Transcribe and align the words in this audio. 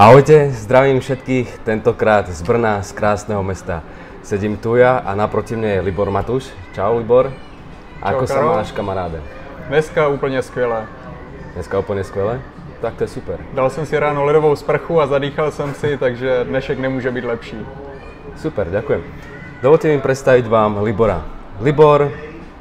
Ahojte, 0.00 0.48
zdravím 0.50 1.00
všetkých, 1.00 1.60
tentokrát 1.60 2.24
z 2.24 2.40
Brna, 2.40 2.80
z 2.80 2.92
krásného 2.96 3.44
mesta. 3.44 3.84
Sedím 4.24 4.56
tu 4.56 4.80
ja 4.80 4.96
a 4.96 5.12
naproti 5.12 5.52
mne 5.52 5.76
je 5.76 5.84
Libor 5.84 6.08
Matuš. 6.08 6.48
Čau 6.72 7.04
Libor. 7.04 7.28
Ako 8.00 8.24
Karol. 8.24 8.56
máš 8.56 8.72
kamaráde? 8.72 9.20
Dneska 9.68 10.08
úplně 10.08 10.40
skvěle. 10.42 10.88
Dneska 11.52 11.78
úplně 11.78 12.04
skvěle? 12.04 12.40
Tak 12.80 12.96
to 12.96 13.04
je 13.04 13.08
super. 13.08 13.44
Dal 13.52 13.70
jsem 13.70 13.86
si 13.86 13.98
ráno 13.98 14.24
ledovou 14.24 14.56
sprchu 14.56 15.00
a 15.00 15.06
zadýchal 15.06 15.50
jsem 15.52 15.74
si, 15.74 15.96
takže 16.00 16.48
dnešek 16.48 16.78
nemůže 16.78 17.10
být 17.10 17.24
lepší. 17.24 17.60
Super, 18.40 18.72
ďakujem. 18.72 19.04
Dovolte 19.60 19.92
mi 19.92 20.00
predstaviť 20.00 20.48
vám 20.48 20.80
Libora. 20.80 21.28
Libor 21.60 22.08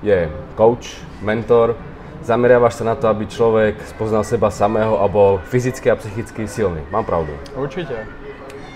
je 0.03 0.27
coach, 0.59 1.07
mentor, 1.23 1.79
zameriavaš 2.23 2.73
sa 2.73 2.83
na 2.83 2.95
to, 2.95 3.07
aby 3.07 3.25
človek 3.27 3.75
spoznal 3.87 4.23
seba 4.23 4.51
samého 4.51 5.01
a 5.01 5.07
bol 5.07 5.39
fyzicky 5.49 5.91
a 5.91 5.95
psychicky 5.95 6.47
silný. 6.47 6.81
Mám 6.91 7.05
pravdu. 7.05 7.31
Určitě. 7.55 7.95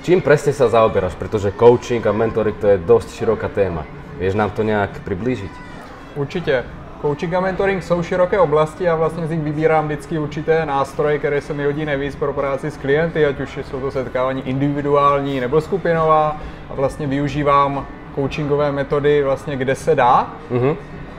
Čím 0.04 0.20
presne 0.22 0.52
sa 0.52 0.68
zaoberáš? 0.68 1.16
Pretože 1.16 1.56
coaching 1.56 2.04
a 2.08 2.12
mentoring 2.12 2.56
to 2.60 2.68
je 2.68 2.78
dosť 2.78 3.10
široká 3.24 3.48
téma. 3.48 3.88
Vieš 4.20 4.36
nám 4.36 4.52
to 4.52 4.64
nejak 4.64 5.00
priblížiť? 5.08 5.52
Určitě. 6.16 6.64
Coaching 7.02 7.34
a 7.34 7.40
mentoring 7.40 7.84
jsou 7.84 8.04
široké 8.04 8.40
oblasti 8.40 8.90
a 8.90 8.96
vlastně 8.96 9.28
z 9.28 9.30
nich 9.30 9.42
vybírám 9.42 9.86
vždycky 9.86 10.20
určité 10.20 10.66
nástroje, 10.66 11.20
které 11.20 11.42
se 11.42 11.54
mi 11.54 11.66
hodí 11.66 11.86
nejvíc 11.86 12.16
pro 12.16 12.34
práci 12.34 12.72
s 12.72 12.78
klienty, 12.78 13.26
ať 13.26 13.40
už 13.40 13.60
jsou 13.64 13.80
to 13.80 13.92
setkávání 13.92 14.42
individuální 14.48 15.40
nebo 15.40 15.62
skupinová 15.62 16.38
a 16.70 16.74
vlastně 16.76 17.08
využívám 17.08 17.86
coachingové 18.16 18.72
metody 18.72 19.24
vlastně 19.24 19.56
kde 19.58 19.76
se 19.76 19.96
dá, 19.96 20.28
Mhm. 20.52 20.76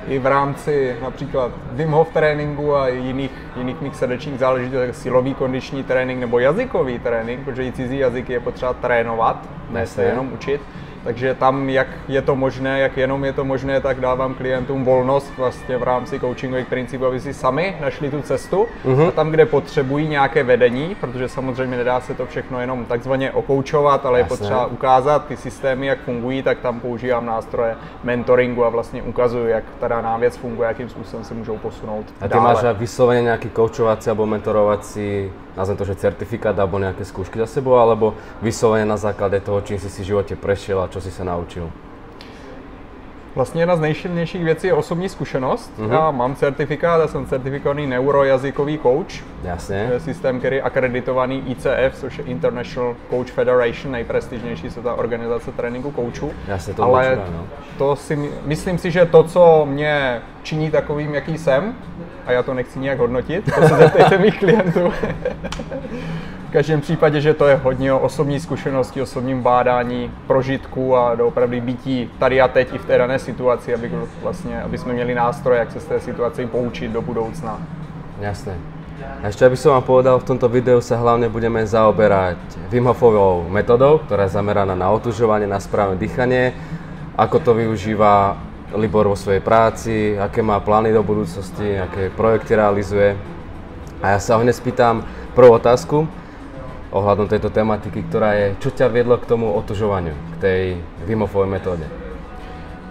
I 0.09 0.19
v 0.19 0.27
rámci 0.27 0.97
například 1.03 1.53
Wim 1.73 1.91
Hof 1.91 2.13
tréninku 2.13 2.77
a 2.77 2.89
jiných, 2.89 3.31
jiných 3.57 3.81
mých 3.81 3.97
srdečních 3.97 4.39
záležitostí, 4.39 4.81
jako 4.81 4.93
silový 4.93 5.35
kondiční 5.35 5.85
trénink 5.85 6.21
nebo 6.21 6.39
jazykový 6.39 6.99
trénink, 6.99 7.45
protože 7.45 7.65
i 7.65 7.73
cizí 7.73 7.99
jazyky 7.99 8.33
je 8.33 8.41
potřeba 8.41 8.73
trénovat, 8.73 9.49
ne 9.71 9.87
se 9.87 10.05
jenom 10.05 10.33
učit. 10.33 10.61
Takže 11.05 11.35
tam, 11.35 11.69
jak 11.69 11.87
je 12.09 12.23
to 12.23 12.37
možné, 12.37 12.81
jak 12.81 12.97
jenom 12.97 13.25
je 13.25 13.33
to 13.33 13.45
možné, 13.45 13.81
tak 13.81 14.01
dávám 14.01 14.35
klientům 14.35 14.85
volnost 14.85 15.33
vlastně 15.37 15.77
v 15.77 15.83
rámci 15.83 16.21
coachingových 16.21 16.67
principů, 16.67 17.07
aby 17.07 17.21
si 17.21 17.35
sami 17.35 17.77
našli 17.81 18.11
tu 18.11 18.23
cestu. 18.23 18.67
A 19.09 19.11
tam, 19.11 19.31
kde 19.31 19.47
potřebují 19.47 20.09
nějaké 20.09 20.43
vedení, 20.43 20.95
protože 21.01 21.29
samozřejmě 21.29 21.77
nedá 21.77 22.01
se 22.01 22.15
to 22.15 22.27
všechno 22.27 22.61
jenom 22.61 22.85
takzvaně 22.85 23.31
okoučovat, 23.31 24.07
ale 24.07 24.21
je 24.21 24.25
potřeba 24.25 24.67
ukázat 24.67 25.27
ty 25.27 25.37
systémy, 25.37 25.87
jak 25.87 25.99
fungují, 26.01 26.43
tak 26.43 26.59
tam 26.59 26.81
používám 26.81 27.27
nástroje 27.27 27.77
mentoringu 28.05 28.65
a 28.65 28.69
vlastně 28.69 29.03
ukazuju, 29.03 29.47
jak 29.49 29.65
ta 29.81 29.89
daná 29.89 30.17
věc 30.17 30.37
funguje, 30.37 30.69
jakým 30.69 30.89
způsobem 30.89 31.25
se 31.25 31.35
můžou 31.35 31.59
posunout 31.59 32.07
A 32.21 32.29
ty 32.29 32.35
dále. 32.35 32.45
máš 32.45 32.65
aj 32.65 32.75
vyslovene 32.81 33.23
nejaký 33.29 33.49
koučovací 33.53 34.09
alebo 34.11 34.27
mentorovací, 34.27 35.29
nazvem 35.57 35.77
to, 35.77 35.85
že 35.85 35.95
certifikát 35.95 36.59
alebo 36.59 36.79
nejaké 36.79 37.05
skúšky 37.07 37.39
za 37.39 37.47
sebou, 37.47 37.79
alebo 37.79 38.15
vyslovene 38.43 38.85
na 38.85 38.97
základe 38.97 39.41
toho, 39.41 39.61
čím 39.63 39.79
si 39.79 39.89
si 39.91 40.03
v 40.03 40.07
živote 40.15 40.35
prešiel 40.37 40.83
a 40.83 40.91
čo 40.91 41.01
si 41.01 41.11
sa 41.15 41.25
naučil? 41.25 41.71
Vlastně 43.35 43.63
jedna 43.63 43.77
z 43.77 43.81
nejšilnějších 43.81 44.45
věcí 44.45 44.67
je 44.67 44.75
osobní 44.75 45.09
zkušenost. 45.09 45.73
Já 45.91 46.11
mám 46.11 46.37
certifikát, 46.37 47.01
já 47.01 47.09
jsem 47.09 47.27
certifikovaný 47.27 47.87
neurojazykový 47.87 48.79
coach. 48.79 49.19
To 49.43 49.49
Jasne. 49.49 49.77
je 49.93 50.01
systém, 50.01 50.39
který 50.39 50.57
je 50.57 50.63
akreditovaný 50.63 51.43
ICF, 51.51 51.95
což 51.99 52.19
je 52.19 52.25
International 52.25 52.95
Coach 53.11 53.31
Federation, 53.31 53.93
nejprestižnější 53.93 54.71
světová 54.71 54.95
organizace 54.95 55.53
tréninku 55.53 55.91
koučů. 55.91 56.31
Jasne, 56.49 56.75
to 56.75 56.83
Ale 56.83 57.17
počúvam, 57.17 57.35
no. 57.35 57.47
to 57.79 57.97
si, 57.97 58.17
my- 58.17 58.31
myslím 58.47 58.79
si, 58.79 58.91
že 58.91 59.05
to, 59.07 59.23
co 59.23 59.67
mě 59.71 60.23
činí 60.43 60.71
takovým, 60.71 61.15
jaký 61.15 61.39
jsem, 61.39 61.75
a 62.27 62.33
já 62.33 62.43
to 62.43 62.55
nechci 62.55 62.79
nijak 62.79 62.99
hodnotit, 62.99 63.45
to 63.45 63.69
se 63.69 63.75
zeptejte 63.75 64.19
mých 64.19 64.39
klientů. 64.39 64.93
v 66.49 66.53
každém 66.53 66.81
případě, 66.81 67.21
že 67.21 67.35
to 67.35 67.47
je 67.47 67.55
hodně 67.57 67.93
o 67.93 67.99
osobní 67.99 68.41
zkušenosti, 68.41 69.03
osobním 69.03 69.43
bádání, 69.43 70.11
prožitku 70.27 70.97
a 70.97 71.15
doopravdy 71.15 71.61
bytí 71.61 72.11
tady 72.19 72.41
a 72.41 72.49
teď 72.49 72.75
i 72.75 72.79
v 72.79 72.85
té 72.85 72.99
dané 72.99 73.19
situaci, 73.19 73.75
aby, 73.75 73.91
vlastně, 74.23 74.63
aby 74.63 74.79
jsme 74.79 74.93
měli 74.93 75.15
nástroje, 75.15 75.59
jak 75.59 75.73
se 75.73 75.81
z 75.81 75.85
té 75.85 76.01
situace 76.01 76.47
poučit 76.47 76.91
do 76.93 77.03
budoucna. 77.03 77.59
Jasné. 78.21 78.55
A 79.25 79.29
aby 79.29 79.57
som 79.57 79.75
vám 79.75 79.85
povedal, 79.85 80.21
v 80.21 80.29
tomto 80.29 80.47
videu 80.49 80.79
sa 80.79 81.01
hlavne 81.01 81.27
budeme 81.27 81.65
zaoberať 81.67 82.39
Wim 82.71 82.87
Hofovou 82.87 83.49
metodou, 83.49 83.99
ktorá 84.05 84.29
je 84.29 84.37
zameraná 84.37 84.77
na 84.79 84.89
otužovanie, 84.93 85.49
na 85.49 85.59
správne 85.59 85.99
dýchanie, 85.99 86.55
ako 87.19 87.41
to 87.43 87.51
využíva 87.57 88.39
Libor 88.75 89.09
vo 89.09 89.17
svojej 89.17 89.41
práci, 89.41 90.19
aké 90.19 90.43
má 90.43 90.61
plány 90.61 90.93
do 90.93 91.03
budúcnosti, 91.07 91.79
aké 91.79 92.11
projekty 92.11 92.59
realizuje. 92.59 93.15
A 94.03 94.15
ja 94.15 94.19
sa 94.19 94.37
ho 94.37 94.43
hneď 94.43 94.59
spýtam 94.59 95.07
prvú 95.33 95.57
otázku 95.57 96.11
ohľadom 96.95 97.27
tejto 97.27 97.51
tematiky, 97.51 98.07
ktorá 98.07 98.35
je, 98.39 98.47
čo 98.63 98.71
ťa 98.71 98.87
viedlo 98.87 99.19
k 99.19 99.27
tomu 99.27 99.51
otužovaniu, 99.55 100.15
k 100.15 100.35
tej 100.39 100.61
Wim 101.07 101.27
Hofovej 101.27 101.51
metóde? 101.51 101.87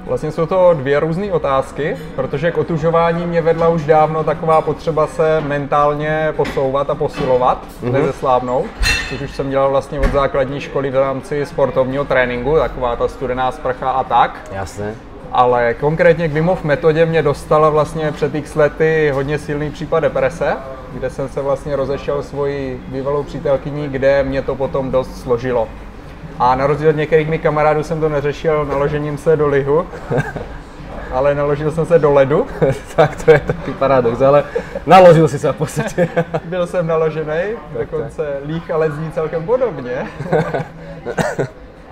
Vlastně 0.05 0.31
jsou 0.31 0.45
to 0.45 0.73
dvě 0.73 0.99
různé 0.99 1.31
otázky, 1.31 1.97
protože 2.15 2.51
k 2.51 2.57
otužování 2.57 3.25
mě 3.25 3.41
vedla 3.41 3.67
už 3.67 3.85
dávno 3.85 4.23
taková 4.23 4.61
potřeba 4.61 5.07
se 5.07 5.41
mentálně 5.41 6.33
posouvat 6.35 6.89
a 6.89 6.95
posilovat, 6.95 7.63
mm-hmm. 7.83 7.91
nezeslábnout, 7.91 8.65
což 9.09 9.21
už 9.21 9.31
jsem 9.31 9.49
dělal 9.49 9.69
vlastně 9.69 9.99
od 9.99 10.11
základní 10.11 10.59
školy 10.59 10.91
v 10.91 10.95
rámci 10.95 11.45
sportovního 11.45 12.05
tréninku, 12.05 12.55
taková 12.55 12.95
ta 12.95 13.07
studená 13.07 13.51
sprcha 13.51 13.89
a 13.89 14.03
tak. 14.03 14.49
Jasné. 14.51 14.95
Ale 15.33 15.73
konkrétně 15.73 16.27
k 16.27 16.33
Wim 16.33 16.45
Hof 16.45 16.63
metodě 16.63 17.05
mě 17.05 17.21
dostala 17.21 17.69
vlastně 17.69 18.11
před 18.11 18.35
x 18.35 18.55
lety 18.55 19.11
hodně 19.13 19.39
silný 19.39 19.71
případ 19.71 19.99
deprese, 19.99 20.57
kde 20.93 21.09
jsem 21.09 21.29
se 21.29 21.41
vlastně 21.41 21.75
rozešel 21.75 22.23
svoji 22.23 22.81
bývalou 22.87 23.23
přítelkyní, 23.23 23.89
kde 23.89 24.23
mě 24.23 24.41
to 24.41 24.55
potom 24.55 24.91
dost 24.91 25.21
složilo. 25.21 25.67
A 26.39 26.55
na 26.55 26.67
rozdíl 26.67 26.89
od 26.89 26.95
některých 26.95 27.29
mých 27.29 27.41
kamarádů 27.41 27.83
jsem 27.83 27.99
to 27.99 28.09
neřešil 28.09 28.65
naložením 28.65 29.17
se 29.17 29.37
do 29.37 29.47
lihu, 29.47 29.87
ale 31.11 31.35
naložil 31.35 31.71
jsem 31.71 31.85
se 31.85 31.99
do 31.99 32.13
ledu. 32.13 32.47
tak 32.95 33.23
to 33.23 33.31
je 33.31 33.39
taký 33.39 33.71
paradox, 33.71 34.21
ale 34.21 34.43
naložil 34.85 35.27
si 35.27 35.39
sa 35.39 35.51
v 35.51 35.57
podstate. 35.57 36.09
Byl 36.45 36.67
jsem 36.67 36.87
naložený, 36.87 37.57
dokonce 37.79 38.37
líh 38.45 38.71
ale 38.71 38.91
zní 38.91 39.11
celkem 39.11 39.45
podobně. 39.45 40.07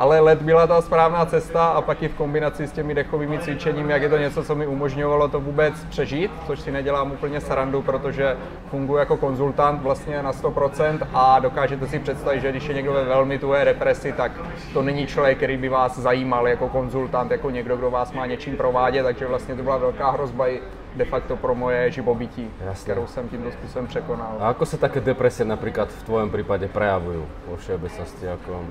Ale 0.01 0.19
let 0.19 0.41
byla 0.41 0.67
ta 0.67 0.81
správná 0.81 1.25
cesta 1.25 1.67
a 1.67 1.81
pak 1.81 2.03
i 2.03 2.07
v 2.07 2.15
kombinaci 2.15 2.67
s 2.67 2.71
těmi 2.71 2.93
dechovými 2.93 3.39
cvičeními, 3.39 3.93
jak 3.93 4.01
je 4.01 4.09
to 4.09 4.17
něco, 4.17 4.43
co 4.43 4.55
mi 4.55 4.67
umožňovalo 4.67 5.27
to 5.27 5.39
vůbec 5.39 5.73
přežít, 5.89 6.31
což 6.47 6.59
si 6.59 6.71
nedělám 6.71 7.11
úplně 7.11 7.41
sarandu, 7.41 7.81
protože 7.81 8.37
funguji 8.69 8.97
jako 8.97 9.17
konzultant 9.17 9.81
vlastně 9.81 10.23
na 10.23 10.31
100% 10.31 11.07
a 11.13 11.39
dokážete 11.39 11.87
si 11.87 11.99
představit, 11.99 12.41
že 12.41 12.49
když 12.51 12.65
je 12.65 12.75
někdo 12.75 12.93
ve 12.93 13.03
velmi 13.03 13.39
tuhé 13.39 13.65
depresi, 13.65 14.13
tak 14.13 14.31
to 14.73 14.81
není 14.81 15.07
člověk, 15.07 15.37
který 15.37 15.57
by 15.57 15.69
vás 15.69 15.99
zajímal 15.99 16.47
jako 16.47 16.69
konzultant, 16.69 17.31
jako 17.31 17.49
někdo, 17.49 17.77
kdo 17.77 17.91
vás 17.91 18.13
má 18.13 18.25
něčím 18.25 18.57
provádět, 18.57 19.03
takže 19.03 19.27
vlastně 19.27 19.55
to 19.55 19.63
byla 19.63 19.77
velká 19.77 20.11
hrozba 20.11 20.47
i 20.47 20.61
de 20.95 21.05
facto 21.05 21.35
pro 21.35 21.55
moje 21.55 21.91
živobytí, 21.91 22.49
Jasné. 22.65 22.83
kterou 22.83 23.07
jsem 23.07 23.29
tímto 23.29 23.51
způsobem 23.51 23.87
překonal. 23.87 24.37
A 24.39 24.49
ako 24.49 24.65
sa 24.65 24.77
také 24.81 24.99
depresie 24.99 25.45
napríklad 25.45 25.93
v 25.93 26.03
tvojom 26.03 26.29
prípade 26.33 26.67
prejavujú 26.67 27.23
vo 27.47 27.55
všeobecnosti? 27.55 28.27
Ako... 28.27 28.65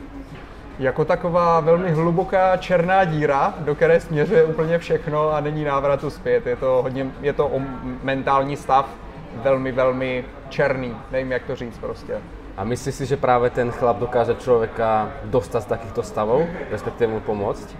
Jako 0.80 1.04
taková 1.04 1.60
velmi 1.60 1.90
hluboká 1.90 2.56
černá 2.56 3.04
díra, 3.04 3.54
do 3.58 3.74
které 3.74 4.00
směřuje 4.00 4.44
úplně 4.44 4.78
všechno 4.78 5.30
a 5.30 5.40
není 5.40 5.64
návratu 5.64 6.10
zpět. 6.10 6.46
Je 6.46 6.56
to, 6.56 6.80
hodně, 6.82 7.06
je 7.20 7.32
to 7.32 7.46
o 7.48 7.60
mentální 8.02 8.56
stav 8.56 8.88
velmi, 9.34 9.72
velmi 9.72 10.24
černý. 10.48 10.96
Nevím, 11.10 11.32
jak 11.32 11.42
to 11.42 11.56
říct 11.56 11.78
prostě. 11.78 12.18
A 12.56 12.64
myslíš 12.64 12.94
si, 12.94 13.06
že 13.06 13.16
práve 13.16 13.50
ten 13.50 13.70
chlap 13.70 13.96
dokáže 13.96 14.34
človeka 14.34 15.12
dostať 15.24 15.62
z 15.62 15.66
takýchto 15.66 16.02
stavov, 16.02 16.48
respektíve 16.70 17.12
mu 17.12 17.20
pomôcť? 17.20 17.76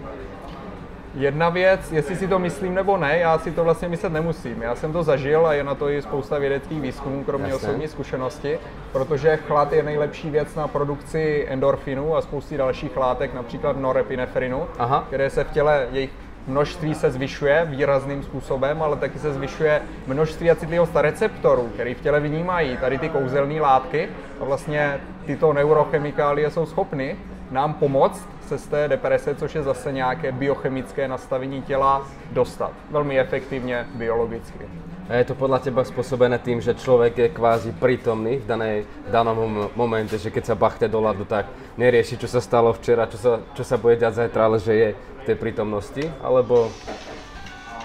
Jedna 1.14 1.48
věc, 1.48 1.92
jestli 1.92 2.16
si 2.16 2.28
to 2.28 2.38
myslím 2.38 2.74
nebo 2.74 2.96
ne, 2.96 3.18
já 3.18 3.38
si 3.38 3.50
to 3.50 3.64
vlastně 3.64 3.88
myslet 3.88 4.12
nemusím. 4.12 4.62
Já 4.62 4.74
jsem 4.74 4.92
to 4.92 5.02
zažil 5.02 5.46
a 5.46 5.54
je 5.54 5.64
na 5.64 5.74
to 5.74 5.90
i 5.90 6.02
spousta 6.02 6.38
vědeckých 6.38 6.80
výzkumů, 6.80 7.24
kromě 7.24 7.50
Jasné. 7.50 7.68
osobní 7.68 7.88
zkušenosti, 7.88 8.58
protože 8.92 9.36
chlad 9.36 9.72
je 9.72 9.82
nejlepší 9.82 10.30
věc 10.30 10.54
na 10.54 10.68
produkci 10.68 11.46
endorfinu 11.48 12.16
a 12.16 12.20
spousty 12.20 12.56
dalších 12.56 12.96
látek, 12.96 13.34
například 13.34 13.76
norepinefrinu, 13.76 14.66
Aha. 14.78 15.04
které 15.06 15.30
se 15.30 15.44
v 15.44 15.50
těle, 15.50 15.86
jejich 15.92 16.10
množství 16.46 16.94
se 16.94 17.10
zvyšuje 17.10 17.66
výrazným 17.70 18.22
způsobem, 18.22 18.82
ale 18.82 18.96
taky 18.96 19.18
se 19.18 19.32
zvyšuje 19.32 19.82
množství 20.06 20.50
a 20.50 20.54
citlivost 20.54 20.92
receptorů, 20.94 21.70
které 21.74 21.94
v 21.94 22.00
těle 22.00 22.20
vnímají 22.20 22.76
tady 22.76 22.98
ty 22.98 23.08
kouzelné 23.08 23.60
látky 23.60 24.08
a 24.40 24.44
vlastně 24.44 25.00
tyto 25.26 25.52
neurochemikálie 25.52 26.50
jsou 26.50 26.66
schopny 26.66 27.16
nám 27.50 27.74
pomoct 27.74 28.28
se 28.46 28.58
z 28.58 28.66
té 28.66 28.88
deprese, 28.88 29.34
což 29.34 29.54
je 29.54 29.62
zase 29.62 29.92
nějaké 29.92 30.32
biochemické 30.32 31.08
nastavení 31.08 31.62
těla, 31.62 32.02
dostat. 32.32 32.72
Velmi 32.90 33.20
efektivně 33.20 33.86
biologicky. 33.94 34.68
A 35.10 35.18
je 35.18 35.26
to 35.26 35.34
podľa 35.34 35.58
teba 35.58 35.82
spôsobené 35.82 36.38
tým, 36.38 36.62
že 36.62 36.70
človek 36.70 37.18
je 37.18 37.34
kvázi 37.34 37.74
prítomný 37.74 38.38
v, 38.38 38.46
danej, 38.46 38.86
danom 39.10 39.34
mom- 39.34 39.70
momente, 39.74 40.14
že 40.14 40.30
keď 40.30 40.44
sa 40.46 40.54
bachne 40.54 40.86
do 40.86 41.02
ľadu, 41.02 41.26
tak 41.26 41.50
nerieši, 41.74 42.14
čo 42.14 42.30
sa 42.30 42.38
stalo 42.38 42.70
včera, 42.70 43.10
sa, 43.10 43.42
čo 43.42 43.64
sa 43.66 43.74
bude 43.74 43.98
diať 43.98 44.22
zajtra, 44.22 44.46
ale 44.46 44.62
že 44.62 44.70
je 44.70 44.88
v 44.94 45.22
tej 45.26 45.34
prítomnosti? 45.34 46.06
Alebo 46.22 46.70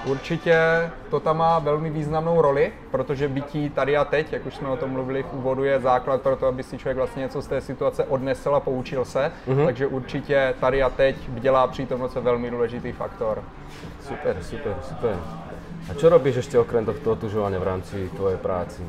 Určitě 0.06 0.60
to 1.10 1.20
tam 1.20 1.38
má 1.38 1.60
velmi 1.60 1.90
významnou 1.90 2.42
roli, 2.42 2.74
protože 2.92 3.28
bytí 3.28 3.70
tady 3.70 3.98
a 3.98 4.06
teď, 4.06 4.34
jak 4.34 4.46
už 4.46 4.56
jsme 4.56 4.70
o 4.70 4.78
tom 4.78 4.90
mluvili 4.90 5.24
v 5.24 5.34
úvodu, 5.34 5.64
je 5.64 5.80
základ 5.80 6.22
pro 6.22 6.36
to, 6.36 6.48
aby 6.48 6.64
si 6.64 6.78
člověk 6.78 6.98
vlastně 6.98 7.22
něco 7.22 7.42
z 7.42 7.48
té 7.48 7.62
situace 7.62 8.04
odnesl 8.04 8.56
a 8.56 8.60
poučil 8.60 9.06
se. 9.06 9.32
Mm-hmm. 9.48 9.66
Takže 9.66 9.88
určitě 9.88 10.54
tady 10.60 10.84
a 10.84 10.90
teď 10.90 11.16
dělá 11.30 11.68
přítomnost 11.68 12.16
velmi 12.16 12.52
důležitý 12.52 12.92
faktor. 12.92 13.44
Super, 14.02 14.38
super, 14.42 14.76
super. 14.82 15.16
A 15.92 15.94
co 15.94 16.10
robíš 16.10 16.36
ještě 16.36 16.60
okrem 16.60 16.86
tohto 16.86 17.12
otužování 17.12 17.58
v 17.58 17.64
rámci 17.64 18.10
tvoje 18.16 18.38
práce? 18.38 18.84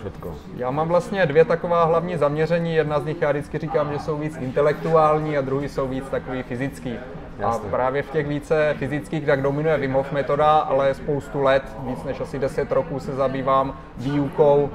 Všetko. 0.00 0.34
Já 0.56 0.70
mám 0.70 0.88
vlastně 0.88 1.26
dvě 1.26 1.44
taková 1.44 1.84
hlavní 1.84 2.16
zaměření. 2.16 2.74
Jedna 2.74 3.00
z 3.00 3.04
nich 3.04 3.22
já 3.22 3.30
vždycky 3.30 3.58
říkám, 3.58 3.92
že 3.92 3.98
jsou 3.98 4.16
víc 4.16 4.36
intelektuální 4.36 5.38
a 5.38 5.40
druhý 5.40 5.68
jsou 5.68 5.88
víc 5.88 6.04
takový 6.10 6.42
fyzický. 6.42 6.98
Jasně. 7.40 7.68
A 7.68 7.70
právě 7.70 8.02
v 8.02 8.10
těch 8.10 8.26
více 8.26 8.74
fyzických 8.78 9.26
tak 9.26 9.42
dominuje 9.42 9.76
Wim 9.78 9.92
Hof 9.92 10.12
metoda, 10.12 10.58
ale 10.58 10.94
spoustu 10.94 11.42
let, 11.42 11.62
víc 11.86 12.04
než 12.04 12.20
asi 12.20 12.38
10 12.38 12.72
roků 12.72 13.00
se 13.00 13.14
zabývám 13.14 13.78
výukou, 13.96 14.70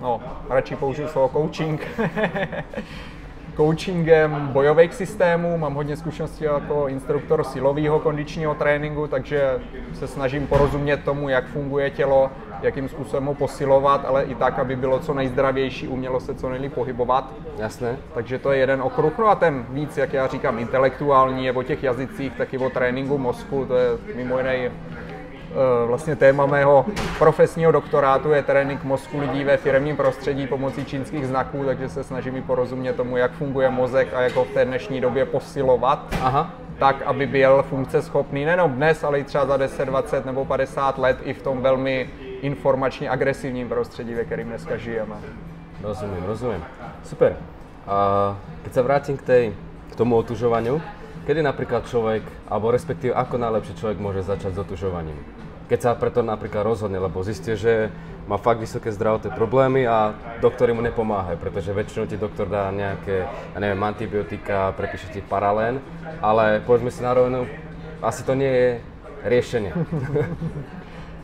no, 0.00 0.20
radši 0.50 0.76
použiju 0.76 1.08
slovo 1.08 1.28
coaching, 1.28 1.86
coachingem 3.56 4.48
bojových 4.52 4.94
systémů, 4.94 5.58
mám 5.58 5.74
hodně 5.74 5.96
zkušeností 5.96 6.44
jako 6.44 6.88
instruktor 6.88 7.44
silového 7.44 8.00
kondičního 8.00 8.54
tréninku, 8.54 9.06
takže 9.06 9.60
se 9.92 10.08
snažím 10.08 10.46
porozumět 10.46 10.96
tomu, 10.96 11.28
jak 11.28 11.46
funguje 11.46 11.90
tělo, 11.90 12.30
jakým 12.64 12.88
způsobem 12.88 13.24
ho 13.26 13.34
posilovat, 13.34 14.04
ale 14.04 14.24
i 14.24 14.34
tak, 14.34 14.58
aby 14.58 14.76
bylo 14.76 14.98
co 14.98 15.14
nejzdravější, 15.14 15.88
umělo 15.88 16.20
se 16.20 16.34
co 16.34 16.48
nejlíp 16.48 16.72
pohybovat. 16.72 17.32
Jasné. 17.58 17.96
Takže 18.14 18.38
to 18.38 18.52
je 18.52 18.58
jeden 18.58 18.82
okruh. 18.82 19.18
No 19.18 19.26
a 19.26 19.34
ten 19.34 19.66
víc, 19.68 19.96
jak 19.96 20.12
já 20.12 20.26
říkám, 20.26 20.58
intelektuální, 20.58 21.44
je 21.44 21.52
o 21.52 21.62
těch 21.62 21.82
jazycích, 21.82 22.32
taky 22.32 22.58
o 22.58 22.70
tréninku 22.70 23.18
mozku, 23.18 23.64
to 23.64 23.76
je 23.76 23.88
mimo 24.14 24.38
jiné 24.38 24.56
eh, 24.56 24.70
vlastně 25.86 26.16
téma 26.16 26.46
mého 26.46 26.86
profesního 27.18 27.72
doktorátu 27.72 28.30
je 28.30 28.42
trénink 28.42 28.84
mozku 28.84 29.18
lidí 29.20 29.44
ve 29.44 29.56
firmním 29.56 29.96
prostředí 29.96 30.46
pomocí 30.46 30.84
čínských 30.84 31.26
znaků, 31.26 31.64
takže 31.64 31.88
se 31.88 32.04
snažím 32.04 32.36
i 32.36 32.42
porozumět 32.42 32.92
tomu, 32.92 33.16
jak 33.16 33.32
funguje 33.32 33.70
mozek 33.70 34.14
a 34.14 34.20
jak 34.20 34.32
ho 34.32 34.44
v 34.44 34.50
té 34.50 34.64
dnešní 34.64 35.00
době 35.00 35.24
posilovat. 35.24 36.14
Aha 36.22 36.64
tak, 36.78 37.02
aby 37.02 37.26
byl 37.26 37.62
funkce 37.62 38.02
schopný 38.02 38.44
nejenom 38.44 38.72
dnes, 38.72 39.04
ale 39.04 39.18
i 39.18 39.24
třeba 39.24 39.46
za 39.46 39.56
10, 39.56 39.84
20 39.84 40.26
nebo 40.26 40.44
50 40.44 40.98
let 40.98 41.18
i 41.24 41.32
v 41.32 41.42
tom 41.42 41.62
velmi 41.62 42.10
informačně 42.44 43.10
agresivním 43.10 43.68
prostředí, 43.68 44.14
ve 44.14 44.24
kterém 44.24 44.48
dneska 44.48 44.76
žijeme. 44.76 45.16
Rozumím, 45.82 46.24
rozumím. 46.26 46.64
Super. 47.02 47.36
A 47.88 48.36
keď 48.64 48.72
sa 48.72 48.82
vrátim 48.84 49.16
k, 49.16 49.24
tej, 49.24 49.44
k 49.92 49.94
tomu 49.96 50.16
otužovaniu, 50.16 50.80
kedy 51.28 51.40
napríklad 51.44 51.88
človek, 51.88 52.24
alebo 52.48 52.72
respektíve 52.72 53.12
ako 53.12 53.36
najlepšie 53.36 53.76
človek 53.76 53.98
môže 54.00 54.24
začať 54.24 54.56
s 54.56 54.62
otužovaním? 54.64 55.16
Keď 55.68 55.78
sa 55.80 55.90
preto 55.96 56.20
napríklad 56.20 56.64
rozhodne, 56.64 57.00
lebo 57.00 57.24
zistí, 57.24 57.56
že 57.56 57.88
má 58.28 58.36
fakt 58.36 58.60
vysoké 58.60 58.92
zdravotné 58.92 59.32
problémy 59.32 59.84
a 59.88 60.16
doktory 60.40 60.72
mu 60.72 60.80
nepomáhajú, 60.84 61.36
pretože 61.40 61.76
väčšinou 61.76 62.08
ti 62.08 62.16
doktor 62.16 62.48
dá 62.48 62.68
nejaké, 62.72 63.28
ja 63.28 63.58
neviem, 63.60 63.80
antibiotika, 63.84 64.72
prepíše 64.76 65.12
ti 65.12 65.20
paralén, 65.20 65.80
ale 66.24 66.64
povedzme 66.64 66.92
si 66.92 67.04
na 67.04 67.12
rovinu, 67.12 67.48
asi 68.00 68.24
to 68.24 68.32
nie 68.36 68.48
je 68.48 68.68
riešenie. 69.28 69.72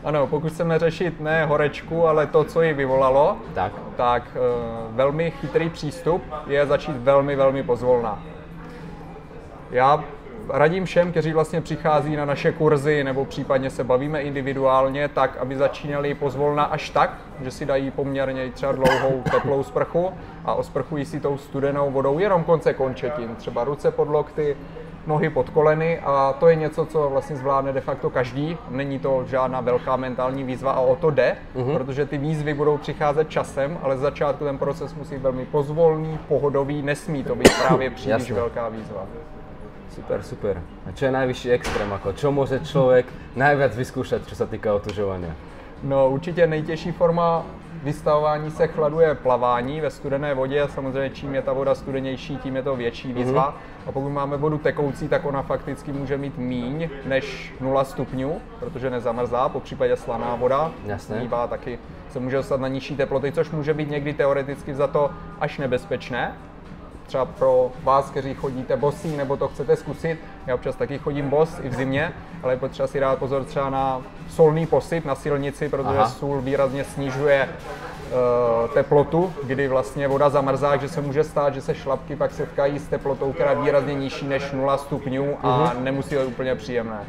Ano, 0.04 0.26
pokud 0.26 0.52
chceme 0.52 0.78
řešit 0.78 1.20
ne 1.20 1.46
horečku, 1.46 2.06
ale 2.06 2.26
to, 2.26 2.44
co 2.44 2.62
ji 2.62 2.74
vyvolalo, 2.74 3.36
tak, 3.54 3.72
tak 3.96 4.22
e, 4.34 4.38
velmi 4.90 5.30
chytrý 5.30 5.70
přístup 5.70 6.22
je 6.46 6.66
začít 6.66 6.96
velmi, 6.96 7.36
velmi 7.36 7.62
pozvolna. 7.62 8.22
Já 9.70 10.04
radím 10.48 10.84
všem, 10.84 11.10
kteří 11.10 11.32
vlastně 11.32 11.60
přichází 11.60 12.16
na 12.16 12.24
naše 12.24 12.52
kurzy 12.52 13.04
nebo 13.04 13.24
případně 13.24 13.70
se 13.70 13.84
bavíme 13.84 14.22
individuálně, 14.22 15.08
tak 15.08 15.36
aby 15.36 15.56
začínali 15.56 16.14
pozvolna 16.14 16.64
až 16.64 16.90
tak, 16.90 17.10
že 17.40 17.50
si 17.50 17.66
dají 17.66 17.90
poměrně 17.90 18.50
třeba 18.50 18.72
dlouhou 18.72 19.22
teplou 19.30 19.62
sprchu 19.62 20.12
a 20.44 20.54
osprchují 20.54 21.04
si 21.04 21.20
tou 21.20 21.38
studenou 21.38 21.90
vodou 21.90 22.18
jenom 22.18 22.44
konce 22.44 22.74
končetin, 22.74 23.36
třeba 23.36 23.64
ruce 23.64 23.90
pod 23.90 24.08
lokty, 24.08 24.56
nohy 25.10 25.26
pod 25.30 25.50
koleny 25.50 25.98
a 25.98 26.38
to 26.38 26.46
je 26.46 26.56
něco, 26.56 26.86
co 26.86 26.98
vlastně 27.10 27.36
zvládne 27.36 27.74
de 27.74 27.82
facto 27.82 28.10
každý. 28.10 28.54
Není 28.70 28.98
to 29.02 29.26
žádná 29.26 29.60
velká 29.60 29.96
mentální 29.96 30.46
výzva 30.46 30.72
a 30.72 30.80
o 30.80 30.96
to 30.96 31.10
jde, 31.10 31.36
uh-huh. 31.56 31.74
protože 31.74 32.06
ty 32.06 32.18
výzvy 32.18 32.54
budou 32.54 32.78
přicházet 32.78 33.30
časem, 33.30 33.78
ale 33.82 33.98
z 33.98 34.00
začátku 34.00 34.44
ten 34.44 34.58
proces 34.58 34.94
musí 34.94 35.14
být 35.14 35.22
velmi 35.22 35.44
pozvolný, 35.50 36.18
pohodový, 36.28 36.82
nesmí 36.82 37.24
to 37.24 37.34
být 37.34 37.50
právě 37.66 37.90
příliš 37.90 38.28
Jasne. 38.30 38.34
velká 38.34 38.68
výzva. 38.68 39.02
Super, 39.90 40.22
super. 40.22 40.62
A 40.86 40.94
čo 40.94 41.04
je 41.04 41.10
najvyšší 41.10 41.50
extrém? 41.50 41.90
Ako, 41.90 42.14
čo 42.14 42.30
môže 42.30 42.62
člověk 42.62 43.10
najviac 43.34 43.74
vyskúšať, 43.74 44.22
čo 44.22 44.38
sa 44.38 44.46
týka 44.46 44.70
otužovania? 44.70 45.34
No 45.82 46.10
určitě 46.10 46.46
nejtěžší 46.46 46.92
forma 46.92 47.42
vystavování 47.82 48.50
se 48.50 48.66
chladu 48.66 49.00
je 49.00 49.14
plavání 49.14 49.80
ve 49.80 49.90
studené 49.90 50.34
vodě. 50.34 50.68
Samozřejmě 50.68 51.10
čím 51.10 51.34
je 51.34 51.42
ta 51.42 51.52
voda 51.52 51.74
studenější, 51.74 52.36
tím 52.36 52.56
je 52.56 52.62
to 52.62 52.76
větší 52.76 53.12
výzva. 53.12 53.50
Mm-hmm. 53.50 53.88
A 53.88 53.92
pokud 53.92 54.08
máme 54.08 54.36
vodu 54.36 54.58
tekoucí, 54.58 55.08
tak 55.08 55.24
ona 55.24 55.42
fakticky 55.42 55.92
může 55.92 56.18
mít 56.18 56.38
míň 56.38 56.88
než 57.04 57.54
0 57.60 57.84
stupňů, 57.84 58.40
protože 58.60 58.90
nezamrzá, 58.90 59.48
po 59.48 59.60
případě 59.60 59.96
slaná 59.96 60.34
voda. 60.34 60.70
Jasné. 60.86 61.20
Mývá 61.20 61.46
taky 61.46 61.78
se 62.08 62.20
může 62.20 62.36
dostat 62.36 62.60
na 62.60 62.68
nižší 62.68 62.96
teploty, 62.96 63.32
což 63.32 63.50
může 63.50 63.74
být 63.74 63.90
někdy 63.90 64.14
teoreticky 64.14 64.74
za 64.74 64.86
to 64.86 65.10
až 65.40 65.58
nebezpečné 65.58 66.36
třeba 67.10 67.24
pro 67.24 67.70
vás, 67.82 68.10
kteří 68.10 68.34
chodíte 68.34 68.76
bosí 68.76 69.16
nebo 69.16 69.36
to 69.36 69.48
chcete 69.48 69.76
zkusit, 69.76 70.18
já 70.46 70.54
občas 70.54 70.76
taky 70.76 70.98
chodím 70.98 71.30
bos 71.30 71.60
i 71.62 71.68
v 71.68 71.74
zimě, 71.74 72.12
ale 72.42 72.52
je 72.52 72.56
potřeba 72.56 72.86
si 72.86 73.00
dát 73.00 73.18
pozor 73.18 73.44
třeba 73.44 73.70
na 73.70 74.02
solný 74.28 74.66
posyp 74.66 75.04
na 75.04 75.14
silnici, 75.14 75.68
protože 75.68 75.98
Aha. 75.98 76.08
sůl 76.08 76.40
výrazně 76.40 76.84
snižuje 76.84 77.48
uh, 77.48 78.70
teplotu, 78.70 79.32
kdy 79.42 79.68
vlastně 79.68 80.08
voda 80.08 80.28
zamrzá, 80.30 80.76
že 80.76 80.88
se 80.88 81.00
může 81.00 81.24
stát, 81.24 81.54
že 81.54 81.60
se 81.60 81.74
šlapky 81.74 82.16
pak 82.16 82.32
setkají 82.32 82.78
s 82.78 82.88
teplotou, 82.88 83.32
která 83.32 83.50
je 83.50 83.56
výrazně 83.56 83.94
nižší 83.94 84.26
než 84.26 84.52
0 84.52 84.78
stupňů 84.78 85.36
a 85.42 85.74
uh-huh. 85.74 85.82
nemusí 85.82 86.14
být 86.14 86.24
úplně 86.24 86.54
příjemné. 86.54 87.00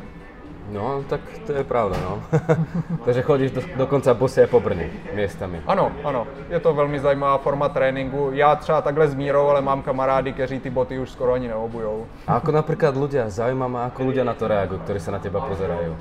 No, 0.71 1.03
tak 1.09 1.19
to 1.47 1.51
je 1.51 1.63
pravda, 1.63 1.97
no. 2.03 2.23
Takže 3.05 3.21
chodíš 3.21 3.51
do, 3.51 3.61
dokonce 3.75 4.13
bosé 4.13 4.47
po 4.47 4.59
Brně 4.59 4.89
městami. 5.13 5.61
Ano, 5.67 5.91
ano, 6.03 6.27
je 6.49 6.59
to 6.59 6.73
velmi 6.73 6.99
zajímavá 6.99 7.37
forma 7.37 7.69
tréninku. 7.69 8.29
Já 8.33 8.55
třeba 8.55 8.81
takhle 8.81 9.07
s 9.07 9.13
mírou, 9.15 9.47
ale 9.47 9.61
mám 9.61 9.81
kamarády, 9.81 10.33
kteří 10.33 10.59
ty 10.59 10.69
boty 10.69 10.99
už 10.99 11.11
skoro 11.11 11.33
ani 11.33 11.47
neobujou. 11.47 12.07
A 12.27 12.35
ako 12.39 12.51
například 12.51 12.95
ľudia, 12.95 13.27
zaujíma 13.29 13.67
ma, 13.67 13.85
ako 13.91 14.03
ľudia 14.03 14.23
na 14.23 14.33
to 14.33 14.47
reagují, 14.47 14.79
kteří 14.79 14.99
se 14.99 15.11
na 15.11 15.19
těba 15.19 15.41
pozerají? 15.41 15.91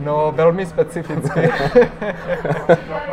No, 0.00 0.32
velmi 0.36 0.66
specificky. 0.66 1.40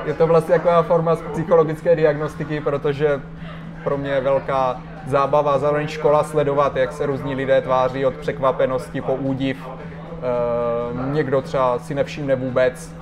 je 0.05 0.13
to 0.13 0.27
vlastně 0.27 0.55
taková 0.55 0.83
forma 0.83 1.15
psychologické 1.15 1.95
diagnostiky, 1.95 2.61
protože 2.61 3.21
pro 3.83 3.97
mě 3.97 4.09
je 4.09 4.21
velká 4.21 4.81
zábava, 5.07 5.57
zároveň 5.57 5.87
škola 5.87 6.23
sledovat, 6.23 6.75
jak 6.75 6.91
se 6.91 7.05
různí 7.05 7.35
lidé 7.35 7.61
tváří 7.61 8.05
od 8.05 8.15
překvapenosti 8.15 9.01
po 9.01 9.15
údiv 9.15 9.57
někdo 11.11 11.41
třeba 11.41 11.79
si 11.79 11.95
nevšimne 11.95 12.35
vůbec. 12.35 12.95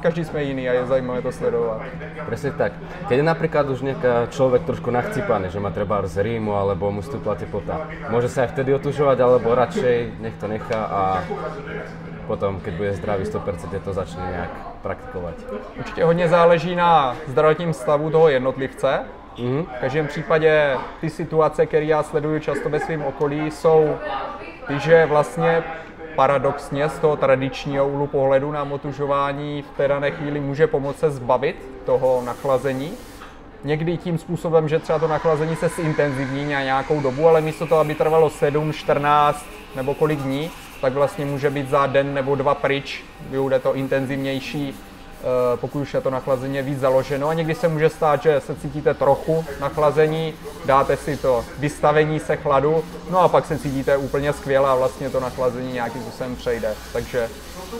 Každý 0.00 0.24
jsme 0.24 0.42
jiný 0.42 0.68
a 0.68 0.72
je 0.72 0.86
zajímavé 0.86 1.22
to 1.22 1.32
sledovat. 1.32 1.82
Presne 2.26 2.50
tak. 2.50 2.72
Keď 3.08 3.16
je 3.20 3.26
napríklad 3.26 3.68
už 3.68 3.84
nejaká 3.84 4.32
človek 4.32 4.64
trošku 4.64 4.88
nachcipaný, 4.88 5.52
že 5.52 5.60
má 5.60 5.68
treba 5.70 6.00
z 6.08 6.24
rýmu 6.24 6.56
alebo 6.56 6.88
mu 6.88 7.04
stúpla 7.04 7.36
teplota, 7.36 7.84
môže 8.08 8.32
sa 8.32 8.48
aj 8.48 8.56
vtedy 8.56 8.72
otužovať, 8.74 9.18
alebo 9.20 9.52
radšej 9.52 10.24
nech 10.24 10.36
to 10.40 10.48
nechá 10.48 10.80
a 10.88 11.02
potom, 12.24 12.60
keď 12.64 12.72
bude 12.74 12.92
zdravý 12.96 13.24
100%, 13.28 13.80
to 13.84 13.92
začne 13.92 14.24
nějak 14.30 14.52
praktikovat. 14.82 15.34
Určitě 15.78 16.04
hodně 16.04 16.28
záleží 16.28 16.76
na 16.76 17.16
zdravotním 17.26 17.72
stavu 17.72 18.10
toho 18.10 18.28
jednotlivce. 18.28 19.04
Mm-hmm. 19.36 19.62
V 19.76 19.80
každém 19.80 20.06
případě 20.06 20.76
ty 21.00 21.10
situace, 21.10 21.66
které 21.66 21.84
já 21.84 22.02
sleduju 22.02 22.40
často 22.40 22.68
ve 22.68 22.80
svém 22.80 23.02
okolí, 23.02 23.50
jsou 23.50 23.96
ty, 24.66 24.78
že 24.78 25.06
vlastně 25.06 25.62
paradoxně 26.20 26.88
z 26.88 26.98
toho 26.98 27.16
tradičního 27.16 27.88
úhlu 27.88 28.06
pohledu 28.06 28.52
na 28.52 28.62
otužování 28.62 29.62
v 29.62 29.76
té 29.76 29.88
dané 29.88 30.10
chvíli 30.10 30.40
může 30.40 30.66
pomoct 30.66 30.98
se 30.98 31.10
zbavit 31.10 31.56
toho 31.86 32.22
nachlazení. 32.26 32.92
Někdy 33.64 33.96
tím 33.96 34.18
způsobem, 34.18 34.68
že 34.68 34.78
třeba 34.78 34.98
to 34.98 35.08
nachlazení 35.08 35.56
se 35.56 35.68
zintenzivní 35.68 36.52
na 36.52 36.62
nějakou 36.62 37.00
dobu, 37.00 37.28
ale 37.28 37.40
místo 37.40 37.66
toho, 37.66 37.80
aby 37.80 37.94
trvalo 37.94 38.30
7, 38.30 38.72
14 38.72 39.46
nebo 39.76 39.94
kolik 39.94 40.18
dní, 40.18 40.50
tak 40.80 40.92
vlastně 40.92 41.24
může 41.24 41.50
být 41.50 41.68
za 41.68 41.86
den 41.86 42.14
nebo 42.14 42.34
dva 42.34 42.54
pryč, 42.54 43.04
bude 43.30 43.58
to 43.58 43.74
intenzivnější, 43.74 44.74
pokud 45.56 45.80
už 45.80 45.94
je 45.94 46.00
to 46.00 46.10
nachlazení 46.10 46.62
víc 46.62 46.80
založeno. 46.80 47.28
A 47.28 47.34
někdy 47.34 47.54
se 47.54 47.68
může 47.68 47.88
stát, 47.88 48.22
že 48.22 48.40
se 48.46 48.56
cítíte 48.56 48.94
trochu 48.94 49.44
nachlazení, 49.60 50.34
dáte 50.64 50.96
si 50.96 51.16
to 51.16 51.44
vystavení 51.58 52.20
se 52.20 52.36
chladu, 52.36 52.84
no 53.10 53.18
a 53.18 53.28
pak 53.28 53.46
se 53.46 53.58
cítíte 53.58 53.96
úplně 53.96 54.32
skvěle 54.32 54.68
a 54.68 54.74
vlastně 54.74 55.10
to 55.10 55.20
nachlazení 55.20 55.72
nějakým 55.72 56.02
způsobem 56.02 56.36
přejde. 56.36 56.74
Takže 56.92 57.28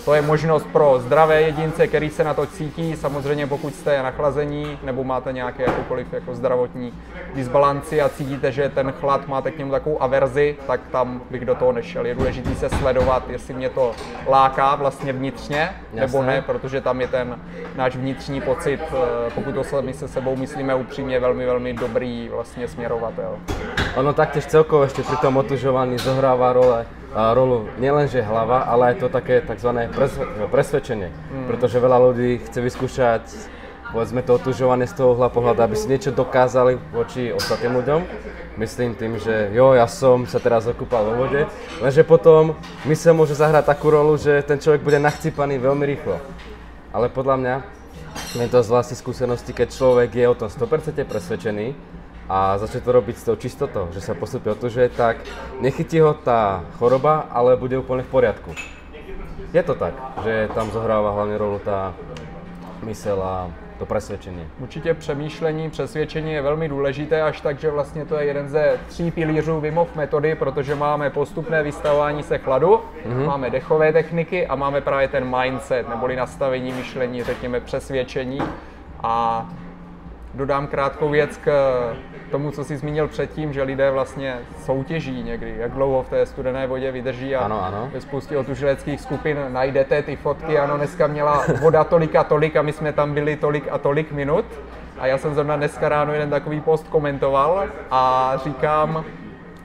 to 0.04 0.14
je 0.14 0.22
možnost 0.22 0.66
pro 0.72 0.98
zdravé 0.98 1.42
jedince, 1.42 1.86
který 1.86 2.10
se 2.10 2.24
na 2.24 2.34
to 2.34 2.46
cítí. 2.46 2.96
Samozřejmě 2.96 3.46
pokud 3.46 3.74
jste 3.74 4.02
nachlazení 4.02 4.78
nebo 4.82 5.04
máte 5.04 5.32
nějaké 5.32 5.62
jakoukoliv 5.62 6.12
jako 6.12 6.34
zdravotní 6.34 6.92
disbalanci 7.34 8.02
a 8.02 8.08
cítíte, 8.08 8.52
že 8.52 8.68
ten 8.68 8.92
chlad 8.92 9.28
máte 9.28 9.50
k 9.50 9.58
němu 9.58 9.70
takovou 9.70 10.02
averzi, 10.02 10.56
tak 10.66 10.80
tam 10.92 11.22
bych 11.30 11.44
do 11.44 11.54
toho 11.54 11.72
nešel. 11.72 12.06
Je 12.06 12.14
důležité 12.14 12.54
se 12.54 12.68
sledovat, 12.68 13.30
jestli 13.30 13.54
mě 13.54 13.68
to 13.68 13.92
láká 14.26 14.74
vlastně 14.74 15.12
vnitřně, 15.12 15.70
nebo 15.92 16.22
ne, 16.22 16.42
protože 16.42 16.80
tam 16.80 17.00
je 17.00 17.08
ten 17.08 17.38
náš 17.76 17.96
vnitřní 17.96 18.40
pocit, 18.40 18.80
eh, 18.80 19.30
pokud 19.34 19.54
to 19.54 19.64
sami 19.64 19.92
se 19.92 20.08
sebou 20.08 20.36
myslíme 20.36 20.74
upřímně, 20.74 21.20
velmi, 21.20 21.46
velmi 21.46 21.72
dobrý 21.72 22.28
vlastně 22.28 22.68
směrovatel. 22.68 23.38
Ono 23.96 24.12
taktiež 24.12 24.46
celkovo 24.46 24.86
ešte 24.86 25.02
pri 25.02 25.18
tom 25.18 25.36
otužovaní 25.36 25.98
zohráva 25.98 26.54
role, 26.54 26.86
rolu 27.14 27.66
nielenže 27.82 28.22
hlava, 28.22 28.66
ale 28.70 28.94
aj 28.94 29.02
to 29.02 29.06
také 29.10 29.42
tzv. 29.42 29.70
presvedčenie. 30.50 31.10
Mm. 31.10 31.46
Pretože 31.50 31.82
veľa 31.82 31.98
ľudí 31.98 32.38
chce 32.46 32.58
vyskúšať 32.62 33.22
povedzme 33.90 34.22
to 34.22 34.38
otužovanie 34.38 34.86
z 34.86 34.94
toho 34.94 35.18
uhla 35.18 35.28
pohľadu, 35.28 35.66
aby 35.66 35.74
si 35.74 35.90
niečo 35.90 36.14
dokázali 36.14 36.78
voči 36.94 37.34
ostatným 37.34 37.82
ľuďom. 37.82 38.00
Myslím 38.56 38.94
tým, 38.94 39.18
že 39.18 39.50
jo, 39.50 39.74
ja 39.74 39.90
som 39.90 40.24
sa 40.30 40.38
teraz 40.38 40.70
okúpal 40.70 41.10
vo 41.10 41.26
vode, 41.26 41.50
lenže 41.82 42.06
potom 42.06 42.54
mysel 42.86 43.18
môže 43.18 43.34
zahrať 43.34 43.66
takú 43.66 43.90
rolu, 43.90 44.14
že 44.14 44.46
ten 44.46 44.62
človek 44.62 44.86
bude 44.86 45.02
nachcípaný 45.02 45.58
veľmi 45.58 45.84
rýchlo. 45.86 46.22
Ale 46.94 47.10
podľa 47.10 47.36
mňa, 47.38 47.54
je 48.38 48.48
to 48.50 48.62
z 48.62 48.68
vlastnej 48.70 48.98
skúsenosti, 48.98 49.50
keď 49.54 49.68
človek 49.74 50.10
je 50.14 50.26
o 50.26 50.38
tom 50.38 50.48
100% 50.50 51.02
presvedčený 51.06 51.74
a 52.30 52.54
začne 52.62 52.78
to 52.78 52.94
robiť 52.94 53.16
s 53.18 53.26
tou 53.26 53.34
čistotou, 53.34 53.90
že 53.90 53.98
sa 53.98 54.14
postupne 54.14 54.54
otužuje, 54.54 54.94
tak 54.94 55.18
nechytí 55.58 55.98
ho 55.98 56.14
tá 56.14 56.62
choroba, 56.78 57.26
ale 57.26 57.58
bude 57.58 57.74
úplne 57.74 58.06
v 58.06 58.10
poriadku. 58.14 58.54
Je 59.50 59.62
to 59.66 59.74
tak, 59.74 59.98
že 60.22 60.46
tam 60.54 60.70
zohráva 60.70 61.10
hlavne 61.10 61.34
rolu 61.34 61.58
tá 61.58 61.90
mysel 62.86 63.18
a 63.18 63.50
to 63.78 63.86
přesvědčení. 63.86 64.46
Určitě 64.60 64.94
přemýšlení, 64.94 65.70
přesvědčení 65.70 66.32
je 66.32 66.42
velmi 66.42 66.68
důležité, 66.68 67.22
až 67.22 67.40
tak, 67.40 67.58
že 67.58 67.70
vlastně 67.70 68.04
to 68.04 68.16
je 68.16 68.24
jeden 68.24 68.48
ze 68.48 68.78
tří 68.88 69.10
pilířů 69.10 69.60
Vimov 69.60 69.96
metody, 69.96 70.34
protože 70.34 70.74
máme 70.74 71.10
postupné 71.10 71.62
vystavování 71.62 72.22
se 72.22 72.38
chladu, 72.38 72.80
mm-hmm. 73.06 73.26
máme 73.26 73.50
dechové 73.50 73.92
techniky 73.92 74.46
a 74.46 74.54
máme 74.54 74.80
právě 74.80 75.08
ten 75.08 75.36
mindset, 75.36 75.88
neboli 75.88 76.16
nastavení 76.16 76.72
myšlení, 76.72 77.22
řekněme 77.22 77.60
přesvědčení. 77.60 78.38
A 79.02 79.46
dodám 80.34 80.66
krátkou 80.66 81.08
věc 81.08 81.36
k 81.36 81.50
tomu, 82.30 82.50
co 82.50 82.64
jsi 82.64 82.76
zmínil 82.76 83.08
předtím, 83.08 83.52
že 83.52 83.62
lidé 83.62 83.90
vlastně 83.90 84.38
soutěží 84.64 85.22
někdy, 85.22 85.54
jak 85.58 85.72
dlouho 85.72 86.02
v 86.02 86.08
té 86.08 86.26
studené 86.26 86.66
vodě 86.66 86.92
vydrží 86.92 87.36
a 87.36 87.40
ano, 87.40 87.64
ano. 87.64 87.90
ve 87.92 88.00
spoustě 88.00 88.36
otužileckých 88.36 89.00
skupin 89.00 89.38
najdete 89.48 90.02
ty 90.02 90.16
fotky, 90.16 90.58
ano, 90.58 90.76
dneska 90.76 91.06
měla 91.06 91.44
voda 91.60 91.84
tolik 91.84 92.16
a 92.16 92.24
tolik 92.24 92.56
a 92.56 92.62
my 92.62 92.72
jsme 92.72 92.92
tam 92.92 93.14
byli 93.14 93.36
tolik 93.36 93.68
a 93.70 93.78
tolik 93.78 94.12
minut. 94.12 94.44
A 94.98 95.06
já 95.06 95.18
jsem 95.18 95.34
zrovna 95.34 95.56
dneska 95.56 95.88
ráno 95.88 96.12
jeden 96.12 96.30
takový 96.30 96.60
post 96.60 96.88
komentoval 96.88 97.64
a 97.90 98.34
říkám, 98.44 99.04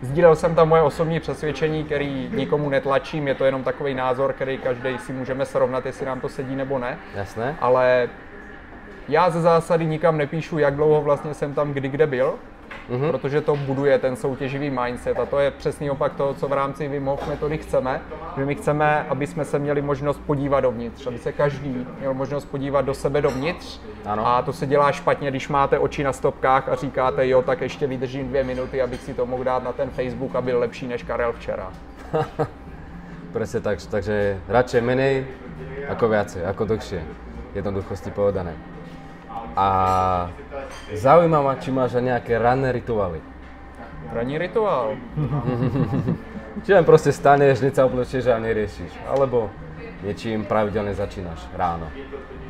Sdílel 0.02 0.36
jsem 0.36 0.56
tam 0.56 0.70
moje 0.70 0.82
osobní 0.82 1.20
přesvědčení, 1.20 1.84
který 1.84 2.30
nikomu 2.34 2.70
netlačím, 2.70 3.28
je 3.28 3.36
to 3.36 3.46
jenom 3.46 3.64
takový 3.64 3.94
názor, 3.94 4.34
který 4.34 4.58
každý 4.58 4.98
si 4.98 5.14
můžeme 5.14 5.46
srovnat, 5.46 5.86
jestli 5.86 6.06
nám 6.06 6.22
to 6.22 6.30
sedí 6.30 6.56
nebo 6.56 6.80
ne. 6.80 6.98
Jasné. 7.16 7.56
Ale 7.62 8.10
já 9.08 9.30
ze 9.30 9.42
zásady 9.42 9.86
nikam 9.86 10.18
nepíšu, 10.18 10.58
jak 10.58 10.76
dlouho 10.76 11.02
vlastně 11.02 11.34
jsem 11.34 11.54
tam 11.54 11.74
kdy 11.74 11.90
kde 11.90 12.08
byl, 12.08 12.34
mm-hmm. 12.90 13.12
protože 13.12 13.42
to 13.42 13.56
buduje 13.56 14.00
ten 14.00 14.16
soutěživý 14.16 14.70
mindset 14.70 15.20
a 15.20 15.26
to 15.26 15.40
je 15.40 15.52
přesný 15.52 15.90
opak 15.90 16.14
toho, 16.14 16.34
co 16.34 16.48
v 16.48 16.54
rámci 16.54 16.88
Wim 16.88 17.06
Hof 17.06 17.28
metody 17.28 17.58
chceme, 17.58 18.02
že 18.38 18.46
my 18.46 18.56
chceme, 18.56 19.06
aby 19.10 19.28
jsme 19.28 19.46
se 19.46 19.60
měli 19.60 19.82
možnost 19.82 20.22
podívat 20.26 20.62
dovnitř, 20.62 21.08
aby 21.08 21.18
se 21.18 21.32
každý 21.32 21.86
měl 22.00 22.14
možnost 22.14 22.46
podívat 22.46 22.82
do 22.82 22.94
sebe 22.94 23.22
dovnitř 23.22 23.80
ano. 24.06 24.28
a 24.28 24.42
to 24.42 24.54
se 24.54 24.66
dělá 24.66 24.92
špatně, 24.92 25.30
když 25.30 25.48
máte 25.48 25.80
oči 25.80 26.04
na 26.04 26.14
stopkách 26.14 26.70
a 26.70 26.76
říkáte, 26.76 27.28
jo, 27.28 27.42
tak 27.42 27.62
ještě 27.62 27.88
vydržím 27.88 28.28
dvě 28.28 28.44
minuty, 28.44 28.82
abych 28.82 29.02
si 29.02 29.14
to 29.14 29.26
mohl 29.26 29.44
dát 29.44 29.64
na 29.64 29.72
ten 29.72 29.90
Facebook 29.90 30.36
a 30.36 30.42
byl 30.42 30.60
lepší 30.60 30.88
než 30.88 31.04
Karel 31.04 31.34
včera. 31.34 31.74
Presne 33.36 33.60
tak, 33.60 33.84
takže 33.92 34.40
radšej 34.48 34.80
menej 34.80 35.28
ako 35.92 36.08
viacej, 36.08 36.48
ako 36.48 36.72
dlhšie. 36.72 37.04
Jednoduchosti 37.52 38.08
povedané. 38.16 38.75
A 39.56 39.68
zaujíma 40.94 41.42
ma, 41.42 41.56
či 41.56 41.72
máš 41.72 41.96
aj 41.96 42.04
nejaké 42.04 42.36
ranné 42.36 42.76
rituály. 42.76 43.24
Ranní 44.12 44.38
rituál? 44.38 45.00
či 46.66 46.76
len 46.76 46.84
proste 46.84 47.16
staneš, 47.16 47.64
hneď 47.64 47.74
sa 47.76 47.88
oblečieš 47.88 48.28
a 48.32 48.40
neriešiš. 48.40 48.92
Alebo 49.08 49.50
něčím 50.04 50.46
pravidelně 50.46 50.94
začínáš 50.94 51.48
ráno. 51.54 51.88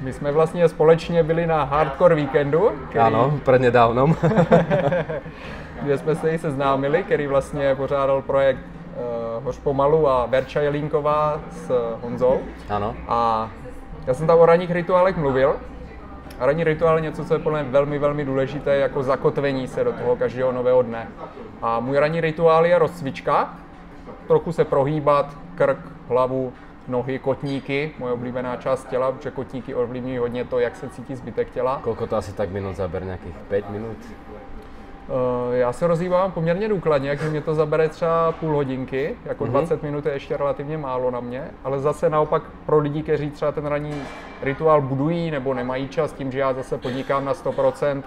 My 0.01 0.13
jsme 0.13 0.31
vlastně 0.31 0.69
společně 0.69 1.23
byli 1.23 1.47
na 1.47 1.63
Hardcore 1.63 2.15
Weekendu. 2.15 2.71
Který... 2.89 2.99
Ano, 2.99 3.39
přednedávnom. 3.43 4.15
kde 5.81 5.97
jsme 5.97 6.15
se 6.15 6.29
i 6.29 6.37
seznámili, 6.37 7.03
který 7.03 7.27
vlastně 7.27 7.75
pořádal 7.75 8.21
projekt 8.21 8.59
uh, 8.59 9.43
Hoř 9.43 9.59
pomalu 9.59 10.07
a 10.09 10.25
Verča 10.25 10.61
Jelínková 10.61 11.39
s 11.51 11.71
Honzou. 12.01 12.39
Ano. 12.69 12.95
A 13.07 13.49
já 14.07 14.13
jsem 14.13 14.27
tam 14.27 14.39
o 14.39 14.45
ranních 14.45 14.71
rituálech 14.71 15.17
mluvil 15.17 15.55
ranní 16.39 16.63
rituál 16.63 16.95
je 16.95 17.01
něco, 17.01 17.25
co 17.25 17.33
je 17.33 17.39
podle 17.39 17.63
mě 17.63 17.71
velmi, 17.71 17.99
velmi 17.99 18.25
důležité 18.25 18.75
jako 18.75 19.03
zakotvení 19.03 19.67
se 19.67 19.83
do 19.83 19.93
toho 19.93 20.15
každého 20.15 20.51
nového 20.51 20.81
dne. 20.81 21.07
A 21.61 21.79
můj 21.79 21.97
ranní 21.97 22.21
rituál 22.21 22.65
je 22.65 22.79
rozcvička, 22.79 23.53
trochu 24.27 24.51
se 24.51 24.65
prohýbat, 24.65 25.37
krk, 25.55 25.79
hlavu, 26.09 26.53
nohy, 26.87 27.19
kotníky, 27.19 27.91
moje 27.99 28.13
oblíbená 28.13 28.55
část 28.55 28.89
těla, 28.89 29.11
protože 29.11 29.31
kotníky 29.31 29.75
ovlivňují 29.75 30.17
hodně 30.17 30.45
to, 30.45 30.59
jak 30.59 30.75
se 30.75 30.89
cítí 30.89 31.15
zbytek 31.15 31.51
těla. 31.51 31.79
Kolko 31.83 32.07
to 32.07 32.15
asi 32.15 32.33
tak 32.33 32.49
minut 32.49 32.75
zaber, 32.75 33.03
nějakých 33.03 33.35
5 33.47 33.69
minut? 33.69 33.97
Eh, 35.09 35.57
já 35.57 35.73
se 35.73 35.87
rozhýbám 35.87 36.31
poměrně 36.31 36.67
důkladně, 36.67 37.09
takže 37.09 37.29
mě 37.29 37.41
to 37.41 37.55
zabere 37.55 37.89
třeba 37.89 38.31
půl 38.31 38.55
hodinky, 38.55 39.15
jako 39.25 39.43
mm-hmm. 39.43 39.49
20 39.49 39.83
minut 39.83 40.05
je 40.05 40.13
ještě 40.13 40.37
relativně 40.37 40.77
málo 40.77 41.11
na 41.11 41.19
mě, 41.19 41.43
ale 41.63 41.79
zase 41.79 42.09
naopak 42.09 42.43
pro 42.65 42.79
lidi, 42.79 43.03
kteří 43.03 43.31
třeba 43.31 43.51
ten 43.51 43.65
ranní 43.65 44.01
rituál 44.41 44.81
budují 44.81 45.31
nebo 45.31 45.53
nemají 45.53 45.87
čas, 45.87 46.13
tím, 46.13 46.31
že 46.31 46.39
já 46.39 46.53
zase 46.53 46.77
podnikám 46.77 47.25
na 47.25 47.33
100%, 47.33 48.03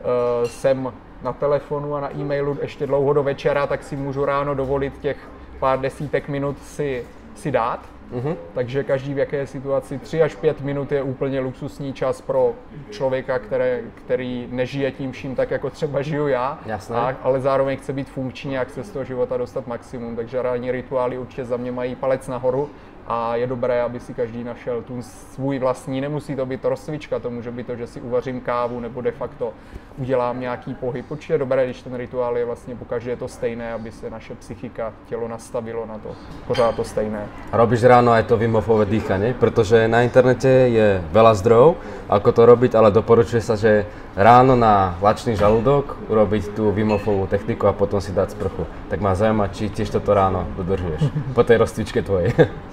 eh, 0.00 0.48
jsem 0.48 0.92
na 1.22 1.32
telefonu 1.32 1.94
a 1.94 2.00
na 2.00 2.16
e-mailu 2.16 2.58
ještě 2.62 2.86
dlouho 2.86 3.12
do 3.12 3.22
večera, 3.22 3.66
tak 3.66 3.82
si 3.82 3.96
můžu 3.96 4.24
ráno 4.24 4.54
dovolit 4.54 4.98
těch 4.98 5.16
pár 5.58 5.80
desítek 5.80 6.28
minut 6.28 6.58
si, 6.62 7.04
si 7.34 7.50
dát. 7.50 7.80
Mm-hmm. 8.12 8.36
Takže 8.54 8.84
každý 8.84 9.14
v 9.14 9.18
jaké 9.18 9.46
situaci 9.46 9.98
3 9.98 10.22
až 10.22 10.34
5 10.34 10.60
minut 10.60 10.92
je 10.92 11.02
úplně 11.02 11.40
luxusní 11.40 11.92
čas 11.92 12.20
pro 12.20 12.54
člověka, 12.90 13.38
které, 13.38 13.80
který 13.94 14.48
nežije 14.50 14.90
tím 14.90 15.12
vším 15.12 15.34
tak, 15.34 15.50
jako 15.50 15.70
třeba 15.70 16.02
žiju 16.02 16.28
já, 16.28 16.58
Jasné. 16.66 16.96
A, 16.96 17.16
ale 17.22 17.40
zároveň 17.40 17.78
chce 17.78 17.92
být 17.92 18.08
funkční 18.08 18.58
a 18.58 18.64
chce 18.64 18.84
z 18.84 18.90
toho 18.90 19.04
života 19.04 19.36
dostat 19.36 19.66
maximum. 19.66 20.16
Takže 20.16 20.42
ranní 20.42 20.72
rituály 20.72 21.18
určitě 21.18 21.44
za 21.44 21.56
mě 21.56 21.72
mají 21.72 21.94
palec 21.94 22.28
nahoru 22.28 22.70
a 23.06 23.36
je 23.36 23.46
dobré, 23.46 23.82
aby 23.82 24.00
si 24.00 24.14
každý 24.14 24.44
našel 24.44 24.82
tu 24.82 25.02
svůj 25.02 25.58
vlastní, 25.58 26.00
nemusí 26.00 26.36
to 26.36 26.46
být 26.46 26.64
rozcvička, 26.64 27.18
to 27.18 27.30
může 27.30 27.50
být 27.50 27.66
to, 27.66 27.76
že 27.76 27.86
si 27.86 28.00
uvařím 28.00 28.40
kávu 28.40 28.80
nebo 28.80 29.00
de 29.00 29.10
facto 29.10 29.52
udělám 29.98 30.40
nějaký 30.40 30.74
pohyb. 30.74 31.10
Určitě 31.10 31.32
je 31.32 31.38
dobré, 31.38 31.64
když 31.64 31.82
ten 31.82 31.94
rituál 31.94 32.38
je 32.38 32.44
vlastně 32.44 32.76
pokaždé 32.76 33.16
to 33.16 33.28
stejné, 33.28 33.72
aby 33.72 33.92
se 33.92 34.10
naše 34.10 34.34
psychika, 34.34 34.92
tělo 35.08 35.28
nastavilo 35.28 35.86
na 35.86 35.98
to, 35.98 36.16
pořád 36.46 36.74
to 36.76 36.84
stejné. 36.84 37.26
Robíš 37.52 37.84
ráno 37.84 38.12
aj 38.12 38.22
to 38.22 38.36
vymofové 38.36 38.86
dýchanie, 38.86 39.34
protože 39.34 39.88
na 39.88 40.02
internete 40.02 40.48
je 40.48 41.02
veľa 41.12 41.34
zdrojov, 41.34 41.76
ako 42.08 42.30
to 42.32 42.42
robiť, 42.46 42.72
ale 42.74 42.90
doporučuje 42.90 43.42
sa, 43.42 43.56
že 43.56 43.86
ráno 44.16 44.56
na 44.56 44.98
lačný 45.02 45.36
žalúdok 45.36 45.96
urobiť 46.08 46.54
tú 46.54 46.70
vymofovú 46.70 47.26
techniku 47.26 47.66
a 47.66 47.76
potom 47.76 48.00
si 48.00 48.12
dať 48.14 48.34
sprchu. 48.34 48.66
Tak 48.90 48.98
má 49.00 49.14
zaujíma, 49.14 49.50
či 49.50 49.70
tiež 49.70 49.90
toto 49.90 50.14
ráno 50.14 50.46
dodržuješ 50.56 51.34
po 51.34 51.42
tej 51.42 51.62
rozcvičke 51.62 52.02
tvojej. 52.02 52.34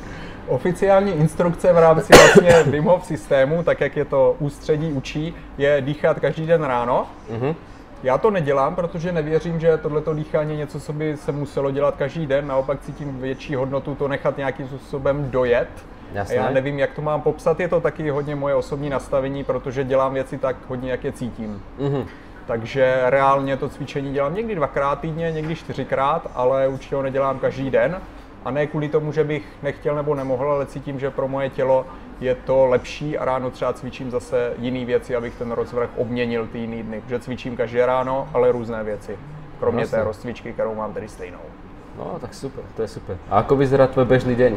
Oficiální 0.48 1.12
instrukce 1.12 1.74
v 1.74 1.78
rámci 1.78 2.14
vlastně 2.14 2.64
Wim 2.72 2.84
Hof 2.84 3.06
systému, 3.06 3.64
tak 3.64 3.82
jak 3.82 3.96
je 3.96 4.06
to 4.06 4.36
ústředí 4.40 4.92
učí, 4.92 5.36
je 5.58 5.82
dýchat 5.82 6.20
každý 6.20 6.46
den 6.46 6.64
ráno. 6.64 7.08
Mm-hmm. 7.32 7.56
Já 8.04 8.18
to 8.18 8.32
nedělám, 8.32 8.76
protože 8.76 9.12
nevěřím, 9.12 9.60
že 9.60 9.78
tohleto 9.78 10.14
dýchání 10.14 10.52
je 10.52 10.58
něco, 10.58 10.80
co 10.80 10.94
by 10.94 11.18
se 11.18 11.32
muselo 11.32 11.72
dělat 11.72 11.96
každý 11.96 12.26
den. 12.26 12.48
Naopak 12.48 12.82
cítím 12.82 13.20
větší 13.20 13.56
hodnotu 13.56 13.96
to 13.96 14.08
nechat 14.08 14.38
nějakým 14.38 14.68
způsobem 14.68 15.32
dojet. 15.32 15.68
Jasné. 16.14 16.38
A 16.38 16.44
já 16.44 16.50
nevím, 16.50 16.80
jak 16.80 16.94
to 16.94 17.02
mám 17.02 17.22
popsat. 17.22 17.60
Je 17.60 17.68
to 17.68 17.82
taky 17.82 18.10
hodně 18.10 18.36
moje 18.36 18.56
osobní 18.56 18.90
nastavení, 18.90 19.44
protože 19.44 19.84
dělám 19.84 20.14
věci 20.14 20.38
tak 20.38 20.56
hodně, 20.68 20.92
jak 20.92 21.04
je 21.04 21.12
cítím. 21.12 21.62
Mm-hmm. 21.80 22.06
Takže 22.48 23.02
reálně 23.06 23.58
to 23.58 23.70
cvičení 23.70 24.14
dělám 24.14 24.36
někdy 24.36 24.56
dvakrát 24.56 25.00
týdně, 25.00 25.32
někdy 25.32 25.56
čtyřikrát, 25.56 26.32
ale 26.36 26.68
určitě 26.68 26.96
ho 26.96 27.02
nedělám 27.02 27.40
každý 27.40 27.70
den. 27.70 28.02
A 28.48 28.52
ne 28.52 28.68
kvůli 28.68 28.90
tomu, 28.90 29.12
že 29.12 29.24
bych 29.24 29.44
nechtěl 29.64 29.96
nebo 29.96 30.16
nemohl, 30.16 30.52
ale 30.52 30.66
cítím, 30.66 31.00
že 31.00 31.12
pro 31.12 31.28
moje 31.28 31.50
tělo 31.50 31.86
je 32.20 32.36
to 32.36 32.66
lepší 32.66 33.18
a 33.18 33.26
ráno 33.26 33.52
třeba 33.52 33.74
cvičím 33.74 34.12
zase 34.12 34.54
jiné 34.60 34.86
věci, 34.86 35.16
abych 35.16 35.36
ten 35.36 35.52
rozvrh 35.52 35.90
obměnil 35.96 36.48
ty 36.48 36.58
jiný 36.58 36.84
dny. 36.84 37.02
Protože 37.02 37.20
cvičím 37.20 37.58
každé 37.58 37.86
ráno, 37.86 38.28
ale 38.34 38.52
různé 38.52 38.84
věci. 38.84 39.18
kromě 39.60 39.82
Jasně. 39.82 39.98
té 39.98 40.04
rozcvičky, 40.04 40.54
kterou 40.54 40.76
mám 40.76 40.94
tady 40.94 41.08
stejnou. 41.08 41.44
No, 41.98 42.18
tak 42.22 42.34
super, 42.34 42.64
to 42.76 42.82
je 42.82 42.88
super. 42.88 43.18
A 43.30 43.42
ako 43.42 43.56
vyzerá 43.58 43.90
tvoj 43.90 44.06
bežný 44.06 44.38
deň? 44.38 44.54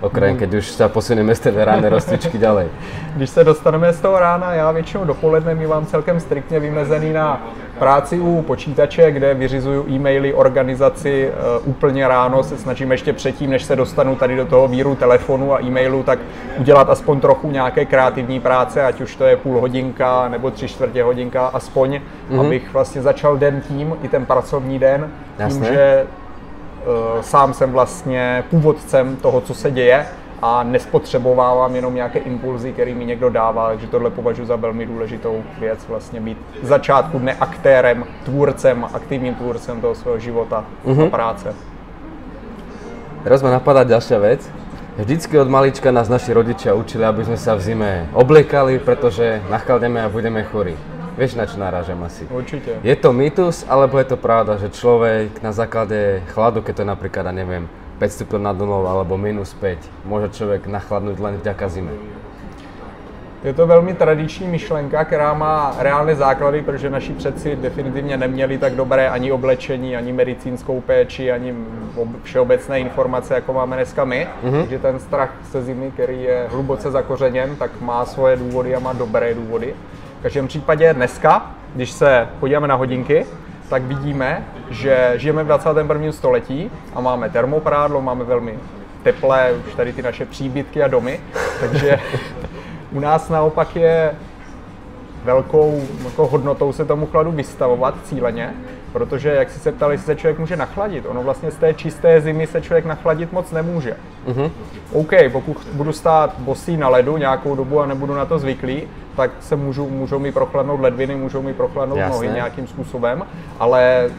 Okrem, 0.00 0.40
keď 0.40 0.64
už 0.64 0.72
sa 0.72 0.88
posunieme 0.88 1.36
z 1.36 1.40
tej 1.44 1.60
ránej 1.60 1.92
rozcvičky 1.92 2.38
ďalej. 2.40 2.72
Když 3.16 3.30
se 3.30 3.44
dostaneme 3.44 3.92
z 3.92 4.00
toho 4.00 4.18
rána, 4.18 4.54
já 4.54 4.72
většinou 4.72 5.04
dopoledne 5.04 5.54
mívám 5.54 5.86
celkem 5.86 6.20
striktně 6.20 6.60
vymezený 6.60 7.12
na 7.12 7.44
práci 7.78 8.20
u 8.20 8.42
počítače, 8.42 9.10
kde 9.10 9.34
vyřizuju 9.34 9.86
e-maily 9.88 10.34
organizaci 10.34 11.30
uh, 11.30 11.68
úplně 11.68 12.08
ráno, 12.08 12.42
se 12.42 12.58
snažím 12.58 12.92
ještě 12.92 13.12
předtím, 13.12 13.50
než 13.50 13.64
se 13.64 13.76
dostanu 13.76 14.16
tady 14.16 14.36
do 14.36 14.44
toho 14.44 14.68
víru 14.68 14.94
telefonu 14.94 15.54
a 15.54 15.62
e-mailu, 15.62 16.02
tak 16.02 16.18
udělat 16.58 16.90
aspoň 16.90 17.20
trochu 17.20 17.50
nějaké 17.50 17.84
kreativní 17.84 18.40
práce, 18.40 18.84
ať 18.84 19.00
už 19.00 19.16
to 19.16 19.24
je 19.24 19.36
půl 19.36 19.60
hodinka 19.60 20.28
nebo 20.28 20.50
tři 20.50 20.68
čtvrtě 20.68 21.02
hodinka, 21.02 21.46
aspoň, 21.46 22.00
mm-hmm. 22.30 22.40
abych 22.40 22.72
vlastně 22.72 23.02
začal 23.02 23.36
den 23.36 23.60
tím, 23.68 23.96
i 24.02 24.08
ten 24.08 24.26
pracovní 24.26 24.78
den, 24.78 25.00
tím, 25.36 25.44
Jasné. 25.44 25.66
že 25.66 26.06
uh, 26.06 27.20
sám 27.20 27.54
jsem 27.54 27.72
vlastně 27.72 28.44
původcem 28.50 29.16
toho, 29.16 29.40
co 29.40 29.54
se 29.54 29.70
děje 29.70 30.06
a 30.42 30.62
nespotřebovávám 30.62 31.74
jenom 31.76 31.94
nějaké 31.94 32.18
impulzy, 32.18 32.72
které 32.72 32.94
mi 32.94 33.04
někdo 33.04 33.30
dává, 33.30 33.68
takže 33.68 33.86
tohle 33.86 34.10
považuji 34.10 34.46
za 34.46 34.56
velmi 34.56 34.86
důležitou 34.86 35.42
věc, 35.60 35.86
vlastně 35.88 36.20
být 36.20 36.38
z 36.62 36.68
začátku 36.68 37.18
ne 37.18 37.36
aktérem, 37.40 38.04
tvůrcem, 38.24 38.86
aktivním 38.94 39.34
tvůrcem 39.34 39.80
toho 39.80 39.94
svého 39.94 40.18
života 40.18 40.64
mm-hmm. 40.86 41.06
a 41.06 41.10
práce. 41.10 41.54
Teraz 43.24 43.42
ma 43.42 43.50
napadá 43.50 43.82
ďalšia 43.84 44.18
vec. 44.18 44.46
Vždycky 44.98 45.38
od 45.38 45.50
malička 45.50 45.90
nás 45.90 46.10
naši 46.10 46.34
rodičia 46.34 46.74
učili, 46.74 47.06
aby 47.06 47.22
sme 47.22 47.38
sa 47.38 47.54
v 47.54 47.62
zime 47.62 47.90
obliekali, 48.14 48.82
pretože 48.82 49.42
nachladneme 49.50 50.02
a 50.02 50.10
budeme 50.10 50.42
chorí. 50.42 50.74
Vieš, 51.18 51.34
na 51.34 51.46
čo 51.46 51.58
narážam 51.58 52.02
asi? 52.02 52.26
Určitě. 52.30 52.78
Je 52.82 52.96
to 52.96 53.12
mýtus, 53.12 53.66
alebo 53.68 53.98
je 53.98 54.04
to 54.04 54.16
pravda, 54.16 54.56
že 54.56 54.70
človek 54.70 55.42
na 55.42 55.50
základe 55.50 56.22
chladu, 56.30 56.62
keď 56.62 56.74
to 56.76 56.82
je 56.82 56.88
napríklad, 56.94 57.26
neviem, 57.34 57.66
5 57.98 58.12
stupňov 58.12 58.40
nad 58.42 58.56
nulou 58.58 58.86
alebo 58.86 59.18
minus 59.18 59.54
5, 59.58 60.06
môže 60.06 60.30
človek 60.38 60.70
nachladnúť 60.70 61.18
len 61.18 61.34
vďaka 61.42 61.66
zime. 61.68 61.90
Je 63.44 63.54
to 63.54 63.66
velmi 63.66 63.94
tradiční 63.94 64.48
myšlenka, 64.48 65.04
která 65.04 65.34
má 65.34 65.74
reálné 65.78 66.14
základy, 66.14 66.62
protože 66.62 66.90
naši 66.90 67.12
předci 67.12 67.56
definitivně 67.56 68.16
neměli 68.16 68.58
tak 68.58 68.74
dobré 68.74 69.08
ani 69.08 69.32
oblečení, 69.32 69.96
ani 69.96 70.12
medicínskou 70.12 70.80
péči, 70.80 71.32
ani 71.32 71.54
ob- 71.96 72.22
všeobecné 72.22 72.80
informace, 72.80 73.34
jako 73.34 73.52
máme 73.52 73.76
dneska 73.76 74.04
my. 74.04 74.28
Mm-hmm. 74.44 74.60
Takže 74.60 74.78
ten 74.78 74.98
strach 74.98 75.30
se 75.50 75.62
zimy, 75.62 75.90
který 75.90 76.22
je 76.22 76.46
hluboce 76.50 76.90
zakořeněn, 76.90 77.56
tak 77.56 77.80
má 77.80 78.04
svoje 78.04 78.36
důvody 78.36 78.74
a 78.74 78.78
má 78.78 78.92
dobré 78.92 79.34
důvody. 79.34 79.74
V 80.20 80.22
každém 80.22 80.48
případě 80.48 80.94
dneska, 80.94 81.50
když 81.74 81.90
se 81.90 82.28
podíváme 82.40 82.68
na 82.68 82.74
hodinky, 82.74 83.26
tak 83.68 83.82
vidíme, 83.82 84.44
že 84.70 85.12
žijeme 85.16 85.44
v 85.44 85.46
21. 85.46 86.12
století 86.12 86.70
a 86.94 87.00
máme 87.00 87.30
termoprádlo, 87.30 88.00
máme 88.00 88.24
velmi 88.24 88.58
teplé 89.02 89.52
už 89.68 89.74
tady 89.74 89.92
ty 89.92 90.02
naše 90.02 90.26
příbytky 90.26 90.82
a 90.82 90.88
domy, 90.88 91.20
takže 91.60 91.98
u 92.92 93.00
nás 93.00 93.28
naopak 93.28 93.76
je 93.76 94.14
velkou 95.24 95.82
jako 96.04 96.26
hodnotou 96.26 96.72
se 96.72 96.84
tomu 96.84 97.06
chladu 97.06 97.32
vystavovat 97.32 97.94
cíleně, 98.04 98.54
protože 98.92 99.28
jak 99.28 99.50
si 99.50 99.58
se 99.58 99.72
ptali, 99.72 99.94
jestli 99.94 100.06
se 100.06 100.16
člověk 100.16 100.38
může 100.38 100.56
nachladit, 100.56 101.06
ono 101.06 101.22
vlastně 101.22 101.50
z 101.50 101.56
té 101.56 101.74
čisté 101.74 102.20
zimy 102.20 102.46
se 102.46 102.60
člověk 102.60 102.84
nachladit 102.84 103.32
moc 103.32 103.50
nemůže. 103.50 103.96
Mm-hmm. 104.28 104.50
OK, 104.92 105.12
pokud 105.32 105.56
budu 105.72 105.92
stát 105.92 106.34
bosý 106.38 106.76
na 106.76 106.88
ledu 106.88 107.16
nějakou 107.16 107.54
dobu 107.54 107.80
a 107.80 107.86
nebudu 107.86 108.14
na 108.14 108.24
to 108.24 108.38
zvyklý, 108.38 108.82
tak 109.16 109.30
se 109.40 109.56
můžu, 109.56 109.88
můžou 109.90 110.18
mi 110.18 110.32
prochladnout 110.32 110.80
ledviny, 110.80 111.14
můžou 111.14 111.42
mi 111.42 111.54
prochladnout 111.54 111.98
Jasné. 111.98 112.14
nohy 112.14 112.28
nějakým 112.28 112.66
způsobem, 112.66 113.22
ale 113.60 114.10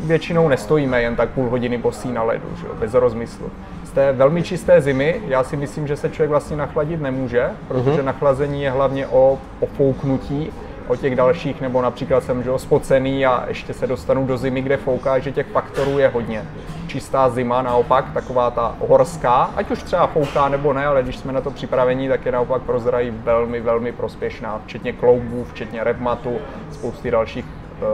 většinou 0.00 0.48
nestojíme 0.48 1.02
jen 1.02 1.16
tak 1.16 1.28
půl 1.28 1.50
hodiny 1.50 1.78
bosí 1.78 2.12
na 2.12 2.22
ledu, 2.22 2.46
že 2.60 2.66
jo, 2.66 2.72
bez 2.80 2.94
rozmyslu. 2.94 3.50
Z 3.84 3.90
té 3.90 4.12
velmi 4.12 4.42
čisté 4.42 4.80
zimy 4.80 5.20
já 5.26 5.44
si 5.44 5.56
myslím, 5.56 5.86
že 5.86 5.96
se 5.96 6.10
člověk 6.10 6.30
vlastně 6.30 6.56
nachladit 6.56 7.00
nemůže, 7.00 7.50
protože 7.68 7.90
mm-hmm. 7.90 8.04
nachlazení 8.04 8.62
je 8.62 8.70
hlavně 8.70 9.06
o 9.06 9.38
ofouknutí, 9.60 10.52
o 10.88 10.96
těch 10.96 11.16
dalších, 11.16 11.60
nebo 11.60 11.82
například 11.82 12.24
jsem 12.24 12.42
že 12.42 12.50
spocený 12.56 13.26
a 13.26 13.44
ještě 13.48 13.74
se 13.74 13.86
dostanu 13.86 14.26
do 14.26 14.36
zimy, 14.36 14.62
kde 14.62 14.76
fouká, 14.76 15.18
že 15.18 15.32
těch 15.32 15.46
faktorů 15.46 15.98
je 15.98 16.08
hodně. 16.08 16.44
Čistá 16.86 17.30
zima 17.30 17.62
naopak, 17.62 18.12
taková 18.14 18.50
ta 18.50 18.76
horská, 18.88 19.50
ať 19.56 19.70
už 19.70 19.82
třeba 19.82 20.06
fouká 20.06 20.48
nebo 20.48 20.72
ne, 20.72 20.86
ale 20.86 21.02
když 21.02 21.16
jsme 21.16 21.32
na 21.32 21.40
to 21.40 21.50
připraveni, 21.50 22.08
tak 22.08 22.26
je 22.26 22.32
naopak 22.32 22.62
pro 22.62 22.80
zdraví 22.80 23.10
velmi, 23.10 23.60
velmi 23.60 23.92
prospěšná, 23.92 24.60
včetně 24.64 24.92
kloubů, 24.92 25.44
včetně 25.44 25.84
revmatu, 25.84 26.36
spousty 26.70 27.10
dalších 27.10 27.44
e, 27.44 27.84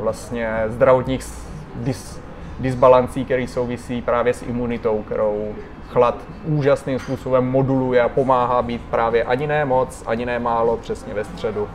vlastně 0.00 0.64
zdravotních 0.66 1.24
dis, 1.74 2.20
disbalancí, 2.60 3.24
které 3.24 3.46
souvisí 3.48 4.02
právě 4.02 4.34
s 4.34 4.42
imunitou, 4.42 5.02
kterou 5.02 5.54
chlad 5.88 6.14
úžasným 6.44 6.98
způsobem 6.98 7.46
moduluje 7.50 8.02
a 8.02 8.08
pomáhá 8.08 8.62
být 8.62 8.82
právě 8.90 9.24
ani 9.24 9.46
ne 9.46 9.64
moc, 9.64 10.02
ani 10.06 10.26
ne 10.26 10.38
málo, 10.38 10.76
přesně 10.76 11.14
ve 11.14 11.24
středu. 11.24 11.68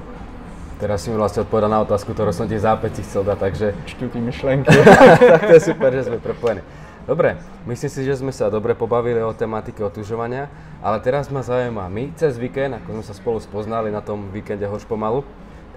Teraz 0.75 1.07
si 1.07 1.07
mi 1.07 1.15
vlastne 1.15 1.47
odpovedal 1.47 1.71
na 1.71 1.79
otázku, 1.87 2.11
ktorú 2.11 2.35
som 2.35 2.51
ti 2.51 2.59
v 2.59 2.65
zápäti 2.67 2.99
chcel 2.99 3.23
dať, 3.23 3.37
takže 3.39 3.67
Čtu 3.87 4.11
ty 4.11 4.19
myšlenky. 4.19 4.75
tak 5.31 5.47
to 5.47 5.53
je 5.55 5.63
super, 5.71 5.95
že 5.95 6.11
sme 6.11 6.19
prepojení. 6.19 6.59
Dobre, 7.07 7.39
myslím 7.63 7.87
si, 7.87 8.01
že 8.03 8.19
sme 8.19 8.35
sa 8.35 8.51
dobre 8.51 8.75
pobavili 8.75 9.23
o 9.23 9.31
tematike 9.31 9.79
otužovania, 9.79 10.51
ale 10.83 10.99
teraz 10.99 11.31
ma 11.31 11.45
zaujíma, 11.45 11.87
my 11.87 12.11
cez 12.19 12.35
víkend, 12.35 12.75
ako 12.75 12.99
sme 12.99 13.03
sa 13.05 13.13
spolu 13.15 13.37
spoznali 13.39 13.93
na 13.93 14.01
tom 14.01 14.27
víkende 14.33 14.65
hož 14.67 14.83
pomalu, 14.83 15.23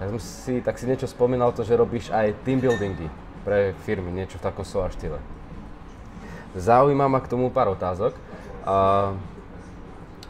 tak, 0.01 0.09
sme 0.09 0.19
si, 0.19 0.53
tak 0.59 0.75
si 0.75 0.89
niečo 0.89 1.07
spomínal 1.07 1.55
to, 1.55 1.63
že 1.63 1.79
robíš 1.79 2.11
aj 2.11 2.35
team 2.43 2.59
buildingy 2.59 3.07
pre 3.47 3.77
firmy, 3.87 4.11
niečo 4.11 4.35
v 4.35 4.45
takom 4.51 4.67
SOA 4.67 4.91
štýle. 4.91 5.21
Zaujíma 6.57 7.05
ma 7.05 7.21
k 7.21 7.29
tomu 7.29 7.53
pár 7.53 7.71
otázok. 7.71 8.17
A 8.65 9.13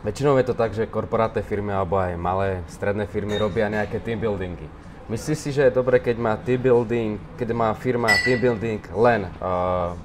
väčšinou 0.03 0.39
je 0.39 0.47
to 0.47 0.55
tak, 0.55 0.71
že 0.71 0.87
korporátne 0.87 1.43
firmy 1.43 1.75
alebo 1.75 1.99
aj 1.99 2.15
malé, 2.15 2.63
stredné 2.71 3.07
firmy 3.07 3.35
robia 3.35 3.67
nejaké 3.67 3.99
team 3.99 4.19
buildingy. 4.19 4.67
Myslíš 5.09 5.39
si, 5.41 5.49
že 5.49 5.65
je 5.67 5.73
dobre, 5.73 5.97
keď 5.97 6.15
má 6.21 6.37
team 6.37 6.61
building, 6.61 7.17
keď 7.33 7.49
má 7.51 7.73
firma 7.73 8.13
team 8.21 8.37
building 8.37 8.81
len 8.93 9.25
uh, 9.41 9.97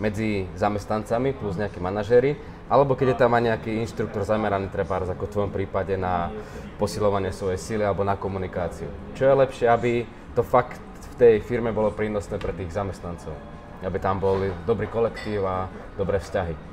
medzi 0.00 0.48
zamestnancami 0.56 1.36
plus 1.36 1.60
nejakí 1.60 1.76
manažéri, 1.82 2.38
alebo 2.68 2.96
keď 2.96 3.12
je 3.12 3.20
tam 3.20 3.32
aj 3.36 3.42
nejaký 3.44 3.70
inštruktor 3.84 4.24
zameraný 4.24 4.72
treba 4.72 5.00
ako 5.00 5.24
v 5.24 5.32
tvojom 5.32 5.52
prípade 5.52 5.96
na 5.96 6.32
posilovanie 6.76 7.32
svojej 7.32 7.58
síly 7.58 7.84
alebo 7.84 8.04
na 8.04 8.14
komunikáciu. 8.14 8.88
Čo 9.16 9.28
je 9.28 9.34
lepšie, 9.34 9.66
aby 9.68 10.04
to 10.32 10.44
fakt 10.44 10.80
v 11.12 11.14
tej 11.18 11.34
firme 11.42 11.72
bolo 11.72 11.90
prínosné 11.92 12.38
pre 12.38 12.52
tých 12.52 12.72
zamestnancov? 12.72 13.34
Aby 13.80 13.98
tam 13.98 14.20
boli 14.20 14.52
dobrý 14.66 14.86
kolektív 14.86 15.46
a 15.48 15.68
dobré 15.96 16.20
vzťahy. 16.20 16.67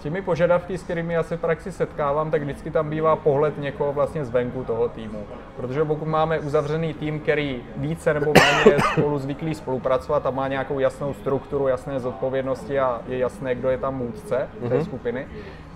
S 0.00 0.02
těmi 0.02 0.22
požadavky, 0.22 0.78
s 0.78 0.82
kterými 0.82 1.14
já 1.14 1.22
se 1.22 1.36
v 1.36 1.40
praxi 1.40 1.72
setkávám, 1.72 2.30
tak 2.30 2.42
vždycky 2.42 2.70
tam 2.70 2.90
bývá 2.90 3.16
pohled 3.16 3.58
někoho 3.58 3.92
vlastně 3.92 4.24
zvenku 4.24 4.64
toho 4.64 4.88
týmu. 4.88 5.26
Protože 5.56 5.84
pokud 5.84 6.08
máme 6.08 6.38
uzavřený 6.38 6.94
tým, 6.94 7.20
který 7.20 7.62
více 7.76 8.14
nebo 8.14 8.32
méně 8.32 8.76
je 8.76 8.78
spolu 8.92 9.18
zvyklý 9.18 9.54
spolupracovat 9.54 10.26
a 10.26 10.30
má 10.30 10.48
nějakou 10.48 10.78
jasnou 10.78 11.14
strukturu, 11.14 11.68
jasné 11.68 12.00
zodpovědnosti 12.00 12.80
a 12.80 13.00
je 13.08 13.18
jasné, 13.18 13.54
kdo 13.54 13.70
je 13.70 13.78
tam 13.78 13.96
můdce 13.96 14.48
té 14.68 14.68
mm-hmm. 14.68 14.84
skupiny, 14.84 15.26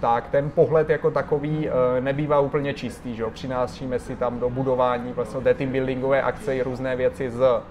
tak 0.01 0.29
ten 0.31 0.51
pohled 0.51 0.91
jako 0.91 1.11
takový 1.11 1.69
eh, 1.69 2.01
nebývá 2.01 2.41
úplně 2.41 2.75
čistý. 2.75 3.17
Že? 3.17 3.25
Přinášíme 3.33 3.99
si 3.99 4.17
tam 4.17 4.41
do 4.41 4.51
budování 4.51 5.13
vlastně 5.13 5.41
té 5.41 5.55
team 5.55 5.73
buildingové 5.73 6.23
akce 6.23 6.57
i 6.57 6.63
různé 6.63 6.97
věci 6.97 7.31
z 7.31 7.63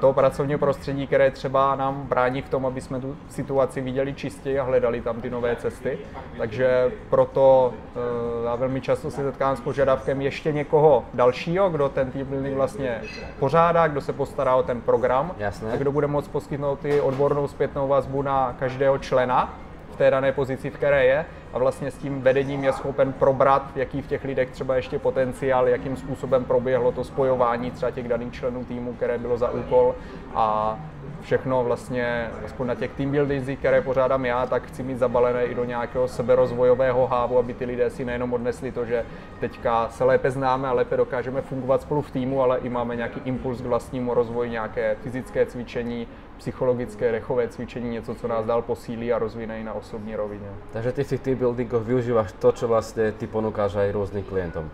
toho 0.00 0.12
pracovního 0.12 0.58
prostředí, 0.58 1.06
které 1.06 1.30
třeba 1.30 1.76
nám 1.76 2.02
brání 2.02 2.42
v 2.42 2.48
tom, 2.48 2.66
aby 2.66 2.80
jsme 2.80 3.00
tu 3.00 3.16
situaci 3.28 3.80
viděli 3.80 4.14
čistěji 4.14 4.58
a 4.58 4.64
hledali 4.64 5.00
tam 5.00 5.20
ty 5.20 5.30
nové 5.30 5.56
cesty. 5.56 5.98
Takže 6.38 6.92
proto 7.10 7.74
eh, 7.96 8.44
já 8.44 8.54
velmi 8.54 8.80
často 8.80 9.10
se 9.10 9.22
setkám 9.22 9.56
s 9.56 9.60
požadavkem 9.60 10.20
ještě 10.20 10.52
někoho 10.52 11.04
dalšího, 11.14 11.70
kdo 11.70 11.88
ten 11.88 12.10
team 12.10 12.26
building 12.26 12.56
vlastně 12.56 13.00
pořádá, 13.38 13.88
kdo 13.88 14.00
se 14.00 14.12
postará 14.12 14.54
o 14.54 14.62
ten 14.62 14.80
program 14.80 15.32
Jasné. 15.38 15.72
a 15.72 15.76
kdo 15.76 15.92
bude 15.92 16.06
moct 16.06 16.28
poskytnout 16.28 16.84
i 16.84 17.00
odbornou 17.00 17.48
zpětnou 17.48 17.88
vazbu 17.88 18.22
na 18.22 18.56
každého 18.58 18.98
člena 18.98 19.54
v 19.92 19.96
té 19.96 20.10
dané 20.10 20.32
pozici, 20.32 20.70
v 20.70 20.74
které 20.74 21.04
je 21.04 21.24
a 21.52 21.58
vlastně 21.58 21.90
s 21.90 21.98
tím 21.98 22.22
vedením 22.22 22.64
je 22.64 22.72
schopen 22.72 23.12
probrat, 23.12 23.76
jaký 23.76 24.02
v 24.02 24.06
těch 24.06 24.24
lidech 24.24 24.50
třeba 24.50 24.76
ještě 24.76 24.98
potenciál, 24.98 25.68
jakým 25.68 25.96
způsobem 25.96 26.44
proběhlo 26.44 26.92
to 26.92 27.04
spojování 27.04 27.70
třeba 27.70 27.90
těch 27.90 28.08
daných 28.08 28.32
členů 28.32 28.64
týmu, 28.64 28.92
které 28.92 29.18
bylo 29.18 29.38
za 29.38 29.50
úkol. 29.50 29.94
A 30.34 30.78
všechno 31.20 31.64
vlastně, 31.64 32.30
aspoň 32.44 32.66
na 32.66 32.74
těch 32.74 32.90
team 32.90 33.10
buildings, 33.10 33.58
které 33.58 33.82
pořádám 33.82 34.24
já, 34.24 34.46
tak 34.46 34.66
chci 34.66 34.82
mít 34.82 34.98
zabalené 34.98 35.44
i 35.44 35.54
do 35.54 35.64
nějakého 35.64 36.08
seberozvojového 36.08 37.06
hávu, 37.06 37.38
aby 37.38 37.54
ty 37.54 37.64
lidé 37.64 37.90
si 37.90 38.04
nejenom 38.04 38.32
odnesli 38.32 38.72
to, 38.72 38.84
že 38.84 39.04
teďka 39.40 39.88
se 39.88 40.04
lépe 40.04 40.30
známe 40.30 40.68
a 40.68 40.72
lépe 40.72 40.96
dokážeme 40.96 41.40
fungovat 41.40 41.82
spolu 41.82 42.02
v 42.02 42.10
týmu, 42.10 42.42
ale 42.42 42.58
i 42.58 42.68
máme 42.68 42.96
nějaký 42.96 43.20
impuls 43.24 43.60
k 43.62 43.66
vlastnímu 43.66 44.14
rozvoji, 44.14 44.50
nějaké 44.50 44.96
fyzické 45.02 45.46
cvičení, 45.46 46.06
psychologické 46.40 47.12
dechové 47.12 47.48
cvičení, 47.48 48.00
něco, 48.00 48.14
co 48.14 48.28
nás 48.28 48.46
dál 48.46 48.62
posílí 48.62 49.12
a 49.12 49.18
rozvine 49.20 49.60
i 49.60 49.64
na 49.64 49.72
osobní 49.76 50.16
rovině. 50.16 50.48
Takže 50.72 50.92
ty 50.92 51.04
v 51.04 51.20
team 51.20 51.36
buildingoch 51.36 51.84
využívaš 51.84 52.32
to, 52.40 52.48
čo 52.56 52.64
vlastne 52.64 53.12
ty 53.12 53.28
ponúkáš 53.28 53.76
aj 53.76 53.92
rôznym 53.92 54.24
klientom. 54.24 54.72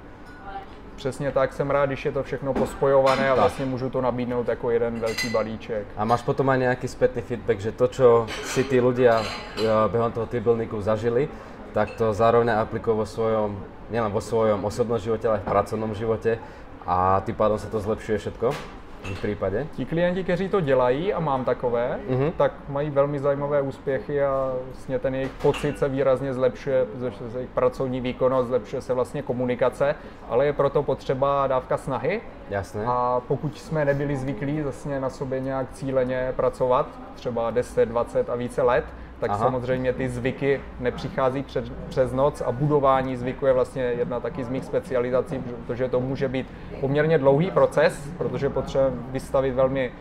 Přesně 0.96 1.33
tak, 1.33 1.52
jsem 1.52 1.70
rád, 1.70 1.87
když 1.87 2.05
je 2.05 2.12
to 2.12 2.22
všechno 2.22 2.55
pospojované 2.55 3.31
a 3.31 3.35
vlastně 3.35 3.66
můžu 3.66 3.90
to 3.90 4.00
nabídnout 4.00 4.48
jako 4.48 4.70
jeden 4.70 5.00
velký 5.00 5.29
balíček. 5.29 5.87
A 5.96 6.05
máš 6.05 6.22
potom 6.22 6.48
aj 6.48 6.59
nejaký 6.62 6.88
spätný 6.88 7.20
feedback, 7.20 7.61
že 7.61 7.76
to, 7.76 7.90
čo 7.90 8.07
si 8.48 8.64
tí 8.64 8.81
ľudia 8.81 9.20
behom 9.92 10.09
toho 10.14 10.24
týbilníku 10.24 10.81
zažili, 10.81 11.29
tak 11.74 11.98
to 12.00 12.16
zároveň 12.16 12.57
aplikujú 12.57 12.96
vo 12.96 13.07
svojom, 13.07 13.61
nielen 13.92 14.09
vo 14.09 14.24
svojom 14.24 14.64
osobnom 14.64 14.96
živote, 14.96 15.29
ale 15.29 15.37
aj 15.37 15.44
v 15.44 15.50
pracovnom 15.52 15.92
živote 15.92 16.38
a 16.87 17.20
tým 17.26 17.37
pádom 17.37 17.59
sa 17.61 17.68
to 17.68 17.76
zlepšuje 17.76 18.16
všetko? 18.16 18.46
V 19.02 19.22
případě? 19.22 19.66
Ti 19.76 19.85
klienti, 19.85 20.24
kteří 20.24 20.48
to 20.48 20.61
dělají 20.61 21.12
a 21.12 21.20
mám 21.20 21.44
takové, 21.44 21.98
mm-hmm. 22.11 22.32
tak 22.37 22.52
mají 22.68 22.90
velmi 22.90 23.18
zajímavé 23.18 23.62
úspěchy 23.62 24.22
a 24.22 24.52
vlastně 24.66 24.98
ten 24.98 25.14
jejich 25.14 25.30
pocit 25.42 25.78
se 25.78 25.88
výrazně 25.88 26.35
zlepšuje, 26.35 26.87
zlepšuje 26.94 27.30
se 27.30 27.38
jejich 27.38 27.50
pracovní 27.50 28.00
výkonnost, 28.00 28.48
zlepšuje 28.48 28.82
se 28.82 28.94
vlastně 28.94 29.22
komunikace, 29.22 29.94
ale 30.28 30.46
je 30.46 30.52
proto 30.52 30.82
potřeba 30.82 31.46
dávka 31.46 31.76
snahy. 31.76 32.20
Jasné. 32.50 32.85
A 32.87 33.20
pokud 33.28 33.59
jsme 33.59 33.85
nebyli 33.85 34.16
zvyklí 34.16 34.62
vlastně 34.62 35.00
na 35.00 35.11
sobě 35.11 35.40
nějak 35.40 35.66
cíleně 35.72 36.32
pracovat, 36.37 36.87
třeba 37.14 37.50
10, 37.50 37.88
20 37.88 38.30
a 38.30 38.35
více 38.35 38.62
let, 38.62 38.85
tak 39.20 39.31
Aha. 39.31 39.38
samozřejmě 39.38 39.92
ty 39.92 40.09
zvyky 40.09 40.61
nepřichází 40.81 41.42
před, 41.42 41.72
přes 41.88 42.12
noc 42.12 42.40
a 42.40 42.52
budování 42.52 43.16
zvyku 43.16 43.46
je 43.46 43.52
vlastně 43.52 43.83
jedna 43.83 44.20
taky 44.20 44.44
z 44.44 44.48
mých 44.48 44.64
specializací, 44.64 45.38
protože 45.38 45.88
to 45.88 46.00
může 46.00 46.29
být 46.29 46.46
poměrně 46.81 47.18
dlouhý 47.18 47.50
proces, 47.50 48.09
protože 48.18 48.48
potřebujeme 48.50 48.96
vystavit 49.12 49.55
velmi 49.55 49.92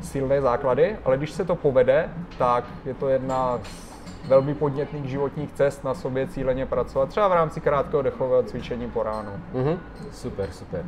silné 0.00 0.40
základy, 0.40 0.96
ale 1.04 1.16
když 1.16 1.30
se 1.30 1.44
to 1.44 1.54
povede, 1.56 2.08
tak 2.38 2.64
je 2.84 2.94
to 2.94 3.08
jedna 3.08 3.58
z 3.62 4.28
velmi 4.28 4.54
podnětných 4.54 5.04
životních 5.04 5.52
cest 5.52 5.84
na 5.84 5.94
sobě 5.94 6.28
cíleně 6.28 6.66
pracovat, 6.66 7.08
třeba 7.08 7.28
v 7.28 7.32
rámci 7.32 7.60
krátkého 7.60 8.02
dechového 8.02 8.42
cvičení 8.42 8.90
po 8.90 9.02
ránu. 9.02 9.30
Mm-hmm. 9.54 9.78
Super, 10.12 10.48
super. 10.50 10.84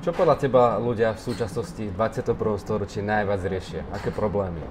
Co 0.00 0.12
podle 0.12 0.36
teba 0.38 0.78
ľudia 0.78 1.10
v 1.10 1.20
současnosti 1.20 1.90
21. 1.90 2.30
storočí 2.58 3.02
najviac 3.02 3.42
riešia? 3.44 3.82
Aké 3.90 4.14
problémy? 4.14 4.62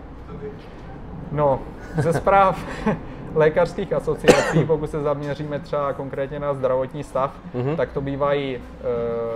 No, 1.31 1.59
ze 1.97 2.13
zpráv 2.13 2.65
lékařských 3.35 3.93
asociací, 3.93 4.63
pokud 4.65 4.89
se 4.89 5.01
zaměříme 5.01 5.59
třeba 5.59 5.93
konkrétně 5.93 6.39
na 6.39 6.53
zdravotní 6.53 7.03
stav, 7.03 7.33
mm-hmm. 7.55 7.75
tak 7.75 7.91
to 7.91 8.01
bývají, 8.01 8.55
eh, 8.55 8.61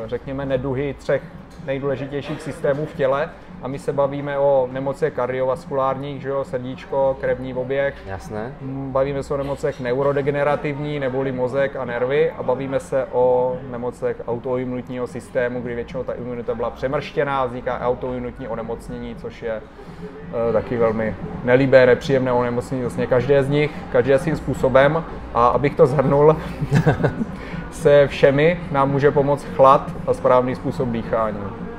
řekněme, 0.05 0.45
neduhy 0.45 0.95
třech 0.99 1.21
nejdůležitějších 1.65 2.41
systémů 2.41 2.85
v 2.85 2.93
těle, 2.93 3.29
a 3.61 3.67
my 3.67 3.79
se 3.79 3.93
bavíme 3.93 4.37
o 4.37 4.69
nemocech 4.71 5.13
kardiovaskulárních, 5.13 6.21
že 6.21 6.29
jo, 6.29 6.43
srdíčko, 6.43 7.17
krevní 7.21 7.53
oběh. 7.53 7.95
Jasné. 8.05 8.53
Bavíme 8.91 9.23
se 9.23 9.33
o 9.33 9.37
nemocech 9.37 9.79
neurodegenerativní, 9.79 10.99
neboli 10.99 11.31
mozek 11.31 11.75
a 11.75 11.85
nervy 11.85 12.31
a 12.31 12.43
bavíme 12.43 12.79
se 12.79 13.05
o 13.11 13.57
nemocech 13.69 14.21
autoimunitního 14.27 15.07
systému, 15.07 15.61
kdy 15.61 15.75
většinou 15.75 16.03
ta 16.03 16.13
imunita 16.13 16.55
byla 16.55 16.69
přemrštěná, 16.69 17.45
vzniká 17.45 17.79
autoimunitní 17.79 18.47
onemocnění, 18.47 19.15
což 19.15 19.41
je 19.41 19.61
e, 20.49 20.53
taky 20.53 20.77
velmi 20.77 21.15
nelíbé, 21.43 21.85
nepříjemné 21.85 22.31
onemocnění 22.31 22.81
vlastně 22.81 23.07
každé 23.07 23.43
z 23.43 23.49
nich, 23.49 23.71
každé 23.91 24.19
svým 24.19 24.35
způsobem. 24.35 25.03
A 25.33 25.47
abych 25.47 25.75
to 25.75 25.87
zhrnul, 25.87 26.37
se 27.71 28.07
všemi 28.07 28.59
nám 28.71 28.91
může 28.91 29.11
pomoct 29.11 29.45
chlad 29.55 29.91
a 30.07 30.13
správný 30.13 30.55
způsob 30.55 30.89
dýchání. 30.89 31.70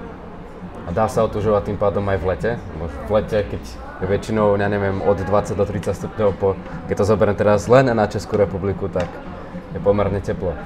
A 0.82 0.90
dá 0.90 1.06
sa 1.06 1.22
otužovať 1.22 1.70
tým 1.70 1.78
pádom 1.78 2.02
aj 2.10 2.18
v 2.18 2.26
lete? 2.26 2.50
V 3.06 3.10
lete, 3.14 3.38
keď 3.46 3.62
väčšinou, 4.02 4.58
ja 4.58 4.66
neviem, 4.66 4.98
od 4.98 5.14
20 5.14 5.54
do 5.54 5.62
30 5.62 5.94
stupňov, 5.94 6.28
po, 6.42 6.58
keď 6.90 6.94
to 6.98 7.04
zoberiem 7.06 7.38
teraz 7.38 7.70
len 7.70 7.86
na 7.86 8.06
Českou 8.10 8.42
republiku, 8.42 8.90
tak 8.90 9.06
je 9.70 9.78
pomerne 9.78 10.18
teplo. 10.18 10.58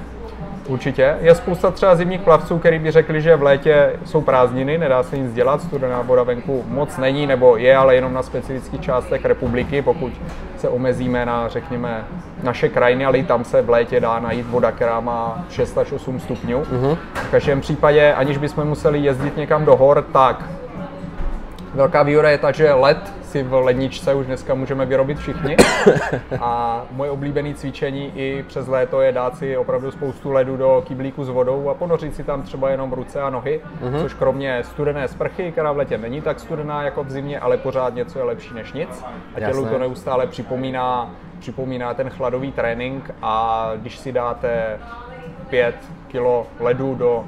Určitě. 0.67 1.15
Je 1.21 1.35
spousta 1.35 1.71
třeba 1.71 1.95
zimních 1.95 2.21
plavců, 2.21 2.59
který 2.59 2.79
by 2.79 2.91
řekli, 2.91 3.21
že 3.21 3.35
v 3.35 3.43
létě 3.43 3.93
jsou 4.05 4.21
prázdniny, 4.21 4.77
nedá 4.77 5.03
se 5.03 5.17
nic 5.17 5.33
dělat, 5.33 5.61
studená 5.61 6.01
voda 6.01 6.23
venku 6.23 6.63
moc 6.67 6.97
není, 6.97 7.27
nebo 7.27 7.57
je, 7.57 7.77
ale 7.77 7.95
jenom 7.95 8.13
na 8.13 8.23
specifických 8.23 8.81
částech 8.81 9.25
republiky, 9.25 9.81
pokud 9.81 10.13
se 10.57 10.69
omezíme 10.69 11.25
na, 11.25 11.47
řekněme, 11.47 12.05
naše 12.43 12.69
krajiny, 12.69 13.05
ale 13.05 13.17
i 13.17 13.23
tam 13.23 13.43
se 13.43 13.61
v 13.61 13.69
létě 13.69 13.99
dá 13.99 14.19
najít 14.19 14.47
voda, 14.49 14.71
která 14.71 14.99
má 14.99 15.45
6 15.49 15.77
až 15.77 15.91
8 15.91 16.19
stupňů. 16.19 16.61
Uh-huh. 16.61 16.97
V 17.13 17.31
každém 17.31 17.61
případě, 17.61 18.13
aniž 18.13 18.37
bychom 18.37 18.65
museli 18.65 18.99
jezdit 18.99 19.37
někam 19.37 19.65
do 19.65 19.75
hor, 19.75 20.05
tak 20.13 20.45
velká 21.73 22.03
výhoda 22.03 22.29
je 22.29 22.37
ta, 22.37 22.51
že 22.51 22.73
led 22.73 22.97
si 23.27 23.43
v 23.43 23.53
ledničce 23.53 24.13
už 24.13 24.25
dneska 24.25 24.53
můžeme 24.53 24.85
vyrobit 24.85 25.17
všichni. 25.17 25.57
A 26.41 26.81
moje 26.91 27.11
oblíbené 27.11 27.53
cvičení 27.53 28.11
i 28.15 28.45
přes 28.47 28.67
léto 28.67 29.01
je 29.01 29.11
dát 29.11 29.37
si 29.37 29.57
opravdu 29.57 29.91
spoustu 29.91 30.31
ledu 30.31 30.57
do 30.57 30.83
kyblíku 30.87 31.23
s 31.23 31.29
vodou 31.29 31.69
a 31.69 31.73
ponořit 31.73 32.15
si 32.15 32.23
tam 32.23 32.43
třeba 32.43 32.69
jenom 32.69 32.91
ruce 32.93 33.21
a 33.21 33.29
nohy, 33.29 33.61
mm-hmm. 33.81 34.01
což 34.01 34.13
kromě 34.13 34.63
studené 34.63 35.07
sprchy, 35.07 35.51
která 35.51 35.71
v 35.71 35.77
letě 35.77 35.97
není 35.97 36.21
tak 36.21 36.39
studená 36.39 36.83
jako 36.83 37.03
v 37.03 37.11
zimě, 37.11 37.39
ale 37.39 37.57
pořád 37.57 37.95
něco 37.95 38.19
je 38.19 38.25
lepší 38.25 38.53
než 38.53 38.73
nic. 38.73 39.03
A 39.35 39.39
tělu 39.39 39.65
to 39.65 39.79
neustále 39.79 40.27
připomíná, 40.27 41.11
připomíná 41.39 41.93
ten 41.93 42.09
chladový 42.09 42.51
trénink 42.51 43.11
a 43.21 43.71
když 43.75 43.97
si 43.97 44.11
dáte 44.11 44.79
5 45.49 45.75
kilo 46.07 46.47
ledu 46.59 46.95
do 46.95 47.25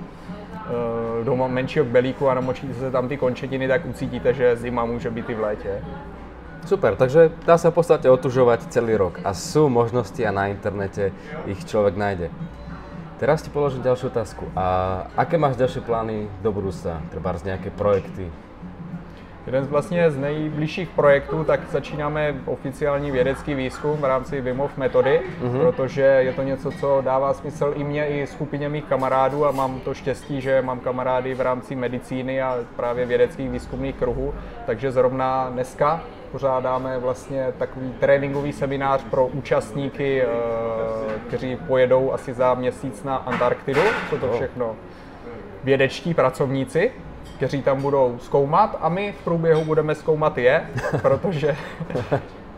do 1.23 1.35
menšího 1.35 1.85
belíku 1.85 2.29
a 2.29 2.33
namočíte 2.33 2.73
se 2.73 2.91
tam 2.91 3.07
ty 3.07 3.17
končetiny, 3.17 3.67
tak 3.67 3.85
ucítíte, 3.85 4.33
že 4.33 4.55
zima 4.55 4.85
může 4.85 5.09
být 5.11 5.29
i 5.29 5.33
v 5.33 5.39
létě. 5.39 5.83
Super, 6.65 6.95
takže 6.95 7.31
dá 7.45 7.57
se 7.57 7.71
v 7.71 7.73
podstatě 7.73 8.09
otužovat 8.09 8.73
celý 8.73 8.95
rok 8.95 9.19
a 9.23 9.33
jsou 9.33 9.69
možnosti 9.69 10.27
a 10.27 10.31
na 10.31 10.47
internete 10.47 11.11
ich 11.45 11.65
člověk 11.65 11.97
najde. 11.97 12.29
Teraz 13.17 13.41
ti 13.41 13.49
položím 13.49 13.81
další 13.81 14.05
otázku. 14.05 14.45
A 14.55 15.07
aké 15.17 15.37
máš 15.37 15.55
další 15.55 15.79
plány 15.79 16.29
do 16.41 16.51
budoucna? 16.51 17.01
Třeba 17.09 17.35
nějaké 17.45 17.69
projekty? 17.69 18.31
Jeden 19.49 19.65
z 19.65 19.67
vlastně 19.67 20.11
z 20.11 20.17
nejbližších 20.17 20.89
projektů, 20.89 21.43
tak 21.43 21.59
začínáme 21.69 22.35
oficiální 22.45 23.11
vědecký 23.11 23.53
výzkum 23.53 23.97
v 23.97 24.03
rámci 24.03 24.41
Vimov 24.41 24.77
metody, 24.77 25.21
mm-hmm. 25.41 25.59
protože 25.59 26.01
je 26.01 26.33
to 26.33 26.43
něco, 26.43 26.71
co 26.71 27.01
dává 27.01 27.33
smysl 27.33 27.73
i 27.75 27.83
mě, 27.83 28.07
i 28.07 28.27
skupině 28.27 28.69
mých 28.69 28.83
kamarádů 28.83 29.45
a 29.45 29.51
mám 29.51 29.79
to 29.79 29.93
štěstí, 29.93 30.41
že 30.41 30.61
mám 30.61 30.79
kamarády 30.79 31.33
v 31.33 31.41
rámci 31.41 31.75
medicíny 31.75 32.41
a 32.41 32.57
právě 32.75 33.05
vědeckých 33.05 33.49
výzkumných 33.49 33.95
kruhů, 33.95 34.33
takže 34.65 34.91
zrovna 34.91 35.49
dneska 35.49 36.03
pořádáme 36.31 36.99
vlastně 36.99 37.53
takový 37.57 37.93
tréninkový 37.99 38.53
seminář 38.53 39.03
pro 39.03 39.27
účastníky, 39.27 40.21
eh, 40.21 40.27
kteří 41.27 41.57
pojedou 41.67 42.13
asi 42.13 42.33
za 42.33 42.53
měsíc 42.53 43.03
na 43.03 43.15
Antarktidu, 43.15 43.81
co 44.09 44.17
to 44.17 44.33
všechno 44.33 44.75
vědečtí 45.63 46.13
pracovníci, 46.13 46.91
kteří 47.37 47.61
tam 47.61 47.81
budou 47.81 48.17
zkoumat 48.21 48.77
a 48.81 48.89
my 48.89 49.11
v 49.11 49.23
průběhu 49.23 49.65
budeme 49.65 49.95
zkoumat 49.95 50.37
je, 50.37 50.65
protože 51.01 51.57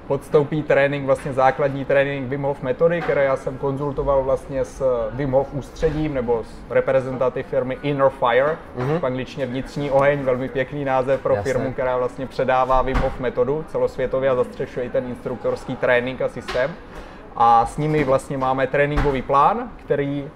podstoupí 0.08 0.64
trénink, 0.64 1.06
vlastně 1.06 1.34
základní 1.34 1.86
trénink 1.86 2.30
Wim 2.30 2.42
Hof 2.42 2.62
metody, 2.62 3.02
které 3.02 3.24
já 3.24 3.38
jsem 3.38 3.58
konzultoval 3.58 4.24
vlastně 4.24 4.66
s 4.66 5.10
Wim 5.14 5.32
Hof 5.32 5.54
ústředím 5.54 6.14
nebo 6.14 6.44
s 6.44 6.72
reprezentativ 6.72 7.46
firmy 7.48 7.78
Inner 7.82 8.10
Fire, 8.10 8.58
mm-hmm. 8.78 9.00
v 9.00 9.04
angličtině 9.04 9.46
vnitřní 9.46 9.92
oheň, 9.92 10.20
velmi 10.20 10.50
pěkný 10.50 10.86
název 10.86 11.22
pro 11.22 11.36
Jasne. 11.36 11.54
firmu, 11.54 11.74
která 11.74 11.98
vlastně 11.98 12.28
předává 12.28 12.82
Wim 12.82 12.98
Hof 12.98 13.20
metodu 13.20 13.66
celosvětově 13.68 14.30
a 14.30 14.36
zastřešuje 14.36 14.86
i 14.86 14.90
ten 14.90 15.06
instruktorský 15.06 15.76
trénink 15.76 16.22
a 16.22 16.30
systém. 16.30 16.72
A 17.36 17.66
s 17.66 17.78
nimi 17.78 18.04
vlastně 18.04 18.38
máme 18.38 18.68
tréninkový 18.68 19.22
plán, 19.22 19.70
který 19.86 20.30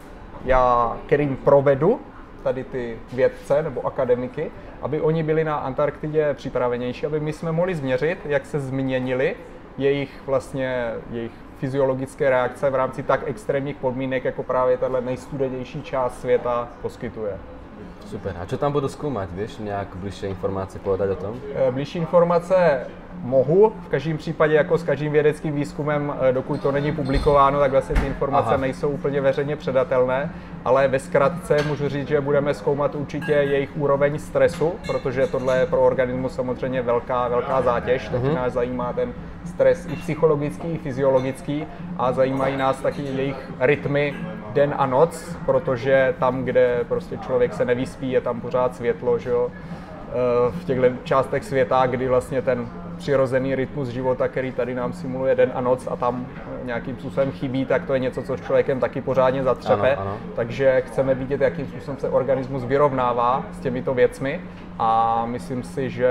já, 0.45 0.97
kterým 1.05 1.35
provedu 1.35 1.99
tady 2.45 2.63
ty 2.63 2.97
vědce 3.13 3.63
nebo 3.63 3.85
akademiky, 3.85 4.51
aby 4.81 5.01
oni 5.01 5.23
byli 5.23 5.43
na 5.43 5.55
Antarktidě 5.55 6.33
připravenější, 6.33 7.05
aby 7.05 7.19
my 7.19 7.33
jsme 7.33 7.51
mohli 7.51 7.75
změřit, 7.75 8.17
jak 8.25 8.45
se 8.45 8.59
změnili 8.59 9.35
jejich 9.77 10.21
vlastně 10.25 10.93
jejich 11.11 11.31
fyziologické 11.57 12.29
reakce 12.29 12.69
v 12.69 12.75
rámci 12.75 13.03
tak 13.03 13.21
extrémních 13.25 13.75
podmínek, 13.75 14.25
jako 14.25 14.43
právě 14.43 14.77
tahle 14.77 15.01
nejstudenější 15.01 15.81
část 15.81 16.21
světa 16.21 16.67
poskytuje. 16.81 17.37
Super. 18.05 18.35
A 18.41 18.45
co 18.45 18.57
tam 18.57 18.71
budu 18.71 18.87
zkoumat, 18.87 19.29
víš, 19.33 19.57
nějak 19.57 19.87
blížší 19.95 20.25
informace 20.25 20.79
povedat 20.79 21.09
o 21.09 21.15
tom? 21.15 21.35
Eh, 21.55 21.71
blížší 21.71 21.99
informace 21.99 22.87
mohu, 23.21 23.73
v 23.85 23.87
každém 23.87 24.17
případě 24.17 24.55
jako 24.55 24.77
s 24.77 24.83
každým 24.83 25.11
vědeckým 25.11 25.55
výzkumem, 25.55 26.13
eh, 26.21 26.33
dokud 26.33 26.61
to 26.61 26.71
není 26.71 26.91
publikováno, 26.91 27.59
tak 27.59 27.71
vlastně 27.71 27.95
ty 27.95 28.07
informace 28.07 28.47
Aha. 28.47 28.57
nejsou 28.57 28.89
úplně 28.89 29.21
veřejně 29.21 29.55
předatelné, 29.55 30.31
ale 30.65 30.87
ve 30.87 30.99
zkratce 30.99 31.57
můžu 31.67 31.89
říct, 31.89 32.07
že 32.07 32.21
budeme 32.21 32.53
zkoumat 32.53 32.95
určitě 32.95 33.31
jejich 33.31 33.77
úroveň 33.77 34.19
stresu, 34.19 34.73
protože 34.87 35.27
tohle 35.27 35.57
je 35.57 35.65
pro 35.65 35.81
organismus 35.81 36.35
samozřejmě 36.35 36.81
velká, 36.81 37.27
velká 37.27 37.61
zátěž, 37.61 38.09
takže 38.09 38.27
uh-huh. 38.27 38.35
nás 38.35 38.53
zajímá 38.53 38.93
ten 38.93 39.13
stres 39.45 39.85
i 39.85 39.95
psychologický, 39.95 40.67
i 40.67 40.77
fyziologický 40.77 41.67
a 41.97 42.11
zajímají 42.11 42.57
nás 42.57 42.81
taky 42.81 43.01
jejich 43.01 43.51
rytmy 43.59 44.13
den 44.55 44.73
a 44.77 44.85
noc, 44.85 45.37
protože 45.45 46.15
tam, 46.19 46.43
kde 46.43 46.85
prostě 46.87 47.17
člověk 47.17 47.53
se 47.53 47.65
nevyspí, 47.65 48.11
je 48.11 48.21
tam 48.21 48.41
pořád 48.41 48.75
světlo, 48.75 49.19
že 49.19 49.29
jo, 49.29 49.49
eh, 49.51 50.51
v 50.51 50.65
těchto 50.65 50.87
částech 51.03 51.43
světa, 51.43 51.85
kdy 51.85 52.07
vlastně 52.07 52.41
ten 52.41 52.67
přirozený 52.97 53.55
rytmus 53.55 53.87
života, 53.87 54.27
který 54.27 54.51
tady 54.51 54.75
nám 54.75 54.93
simuluje 54.93 55.35
den 55.35 55.51
a 55.55 55.61
noc 55.61 55.87
a 55.91 55.95
tam 55.95 56.27
nějakým 56.63 56.95
způsobem 56.95 57.31
chybí, 57.31 57.65
tak 57.65 57.85
to 57.85 57.93
je 57.93 57.99
něco, 57.99 58.23
co 58.23 58.37
s 58.37 58.41
člověkem 58.41 58.79
taky 58.79 59.01
pořádně 59.01 59.43
zatřepe. 59.43 59.95
Ano, 59.95 60.01
ano. 60.01 60.17
Takže 60.35 60.83
chceme 60.87 61.15
vidět, 61.15 61.41
jakým 61.41 61.67
způsobem 61.67 61.97
se 61.97 62.09
organismus 62.09 62.63
vyrovnává 62.63 63.43
s 63.51 63.59
těmito 63.59 63.93
věcmi 63.93 64.41
a 64.79 65.23
myslím 65.25 65.63
si, 65.63 65.89
že 65.89 66.09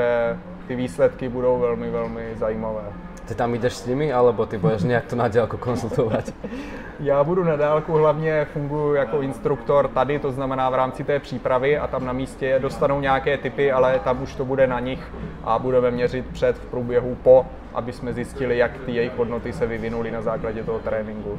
ty 0.69 0.77
výsledky 0.77 1.29
budou 1.29 1.59
velmi, 1.59 1.91
velmi 1.91 2.23
zajímavé. 2.35 3.04
Ty 3.29 3.35
tam 3.35 3.55
jdeš 3.55 3.73
s 3.73 3.87
nimi, 3.87 4.13
alebo 4.13 4.47
ty 4.47 4.59
budeš 4.59 4.83
nějak 4.83 5.05
to 5.05 5.17
na 5.17 5.29
dělku 5.29 5.57
konzultovat? 5.57 6.25
Já 7.01 7.25
budu 7.25 7.45
na 7.45 7.57
dálku, 7.57 7.93
hlavně 7.93 8.47
funguji 8.53 8.95
jako 8.95 9.21
instruktor 9.21 9.89
tady, 9.89 10.19
to 10.19 10.33
znamená 10.33 10.71
v 10.71 10.75
rámci 10.75 11.05
té 11.05 11.19
přípravy 11.19 11.79
a 11.79 11.87
tam 11.87 12.05
na 12.05 12.13
místě 12.13 12.59
dostanou 12.59 13.01
nějaké 13.01 13.39
typy, 13.39 13.73
ale 13.73 13.99
tam 13.99 14.23
už 14.23 14.35
to 14.35 14.45
bude 14.45 14.67
na 14.67 14.81
nich 14.81 15.13
a 15.45 15.59
budeme 15.59 15.91
měřit 15.91 16.27
před, 16.27 16.57
v 16.59 16.67
průběhu, 16.67 17.15
po, 17.23 17.47
aby 17.75 17.93
jsme 17.93 18.13
zjistili, 18.13 18.59
jak 18.59 18.79
ty 18.87 18.93
jejich 18.93 19.19
hodnoty 19.19 19.53
se 19.53 19.67
vyvinuly 19.67 20.11
na 20.11 20.23
základě 20.23 20.65
toho 20.65 20.79
tréninku. 20.79 21.39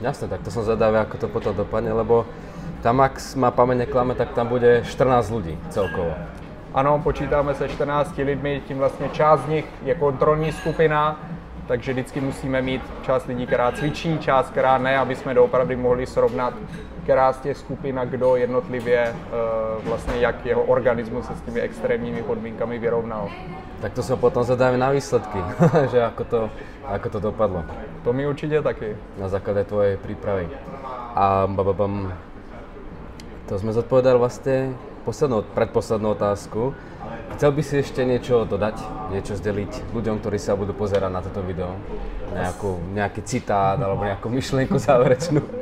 Jasně, 0.00 0.28
tak 0.28 0.42
to 0.42 0.50
jsem 0.50 0.62
zvedavý, 0.62 0.96
jak 0.96 1.14
to 1.14 1.28
potom 1.28 1.56
dopadne, 1.56 1.92
lebo 1.92 2.26
tam, 2.82 3.00
ak 3.00 3.20
má 3.36 3.50
paměť 3.50 3.78
neklame, 3.78 4.14
tak 4.14 4.32
tam 4.32 4.46
bude 4.46 4.82
14 4.84 5.30
lidí 5.30 5.58
celkovo. 5.70 6.14
Ano, 6.74 7.00
počítáme 7.04 7.54
se 7.54 7.68
14 7.68 8.16
lidmi, 8.16 8.62
tím 8.68 8.78
vlastně 8.78 9.08
část 9.08 9.40
z 9.40 9.48
nich 9.48 9.64
je 9.82 9.94
kontrolní 9.94 10.52
skupina, 10.52 11.20
takže 11.66 11.92
vždycky 11.92 12.20
musíme 12.20 12.62
mít 12.62 12.82
část 13.02 13.26
lidí, 13.26 13.46
která 13.46 13.72
cvičí, 13.72 14.18
část, 14.18 14.50
která 14.50 14.78
ne, 14.78 14.98
aby 14.98 15.14
jsme 15.16 15.34
doopravdy 15.34 15.76
mohli 15.76 16.06
srovnat, 16.06 16.54
která 17.02 17.32
z 17.32 17.40
těch 17.40 17.56
skupin 17.56 17.98
a 17.98 18.04
kdo 18.04 18.36
jednotlivě 18.36 18.98
eh, 18.98 19.14
vlastně 19.84 20.14
jak 20.16 20.46
jeho 20.46 20.62
organismus 20.62 21.26
se 21.26 21.34
s 21.34 21.40
těmi 21.40 21.60
extrémními 21.60 22.22
podmínkami 22.22 22.78
vyrovnal. 22.78 23.28
Tak 23.80 23.92
to 23.92 24.02
se 24.02 24.16
potom 24.16 24.44
zadáme 24.44 24.78
na 24.78 24.90
výsledky, 24.90 25.38
že 25.90 25.98
jako 25.98 26.24
to, 26.24 26.50
jako 26.92 27.08
to 27.08 27.20
dopadlo. 27.20 27.64
To 28.04 28.12
mi 28.12 28.26
určitě 28.26 28.62
taky. 28.62 28.96
Na 29.18 29.28
základě 29.28 29.64
tvojej 29.64 29.96
přípravy. 29.96 30.48
A 31.14 31.46
bababam, 31.46 32.12
to 33.48 33.58
jsme 33.58 33.72
zodpovedali 33.72 34.18
vlastně 34.18 34.74
poslednou, 35.02 35.42
predposlednú 35.42 36.14
otázku. 36.14 36.74
Chcel 37.36 37.50
by 37.52 37.62
si 37.62 37.74
ešte 37.82 38.06
niečo 38.06 38.46
dodať, 38.46 38.78
niečo 39.10 39.34
zdeliť 39.34 39.92
ľuďom, 39.92 40.22
ktorí 40.22 40.38
sa 40.38 40.54
budú 40.54 40.72
pozerať 40.72 41.10
na 41.10 41.20
toto 41.20 41.42
video? 41.42 41.74
Nejakú, 42.32 42.80
nejaký 42.94 43.20
citát 43.26 43.76
alebo 43.76 44.06
nejakou 44.06 44.30
myšlenku 44.30 44.78
závěrečnou? 44.78 45.42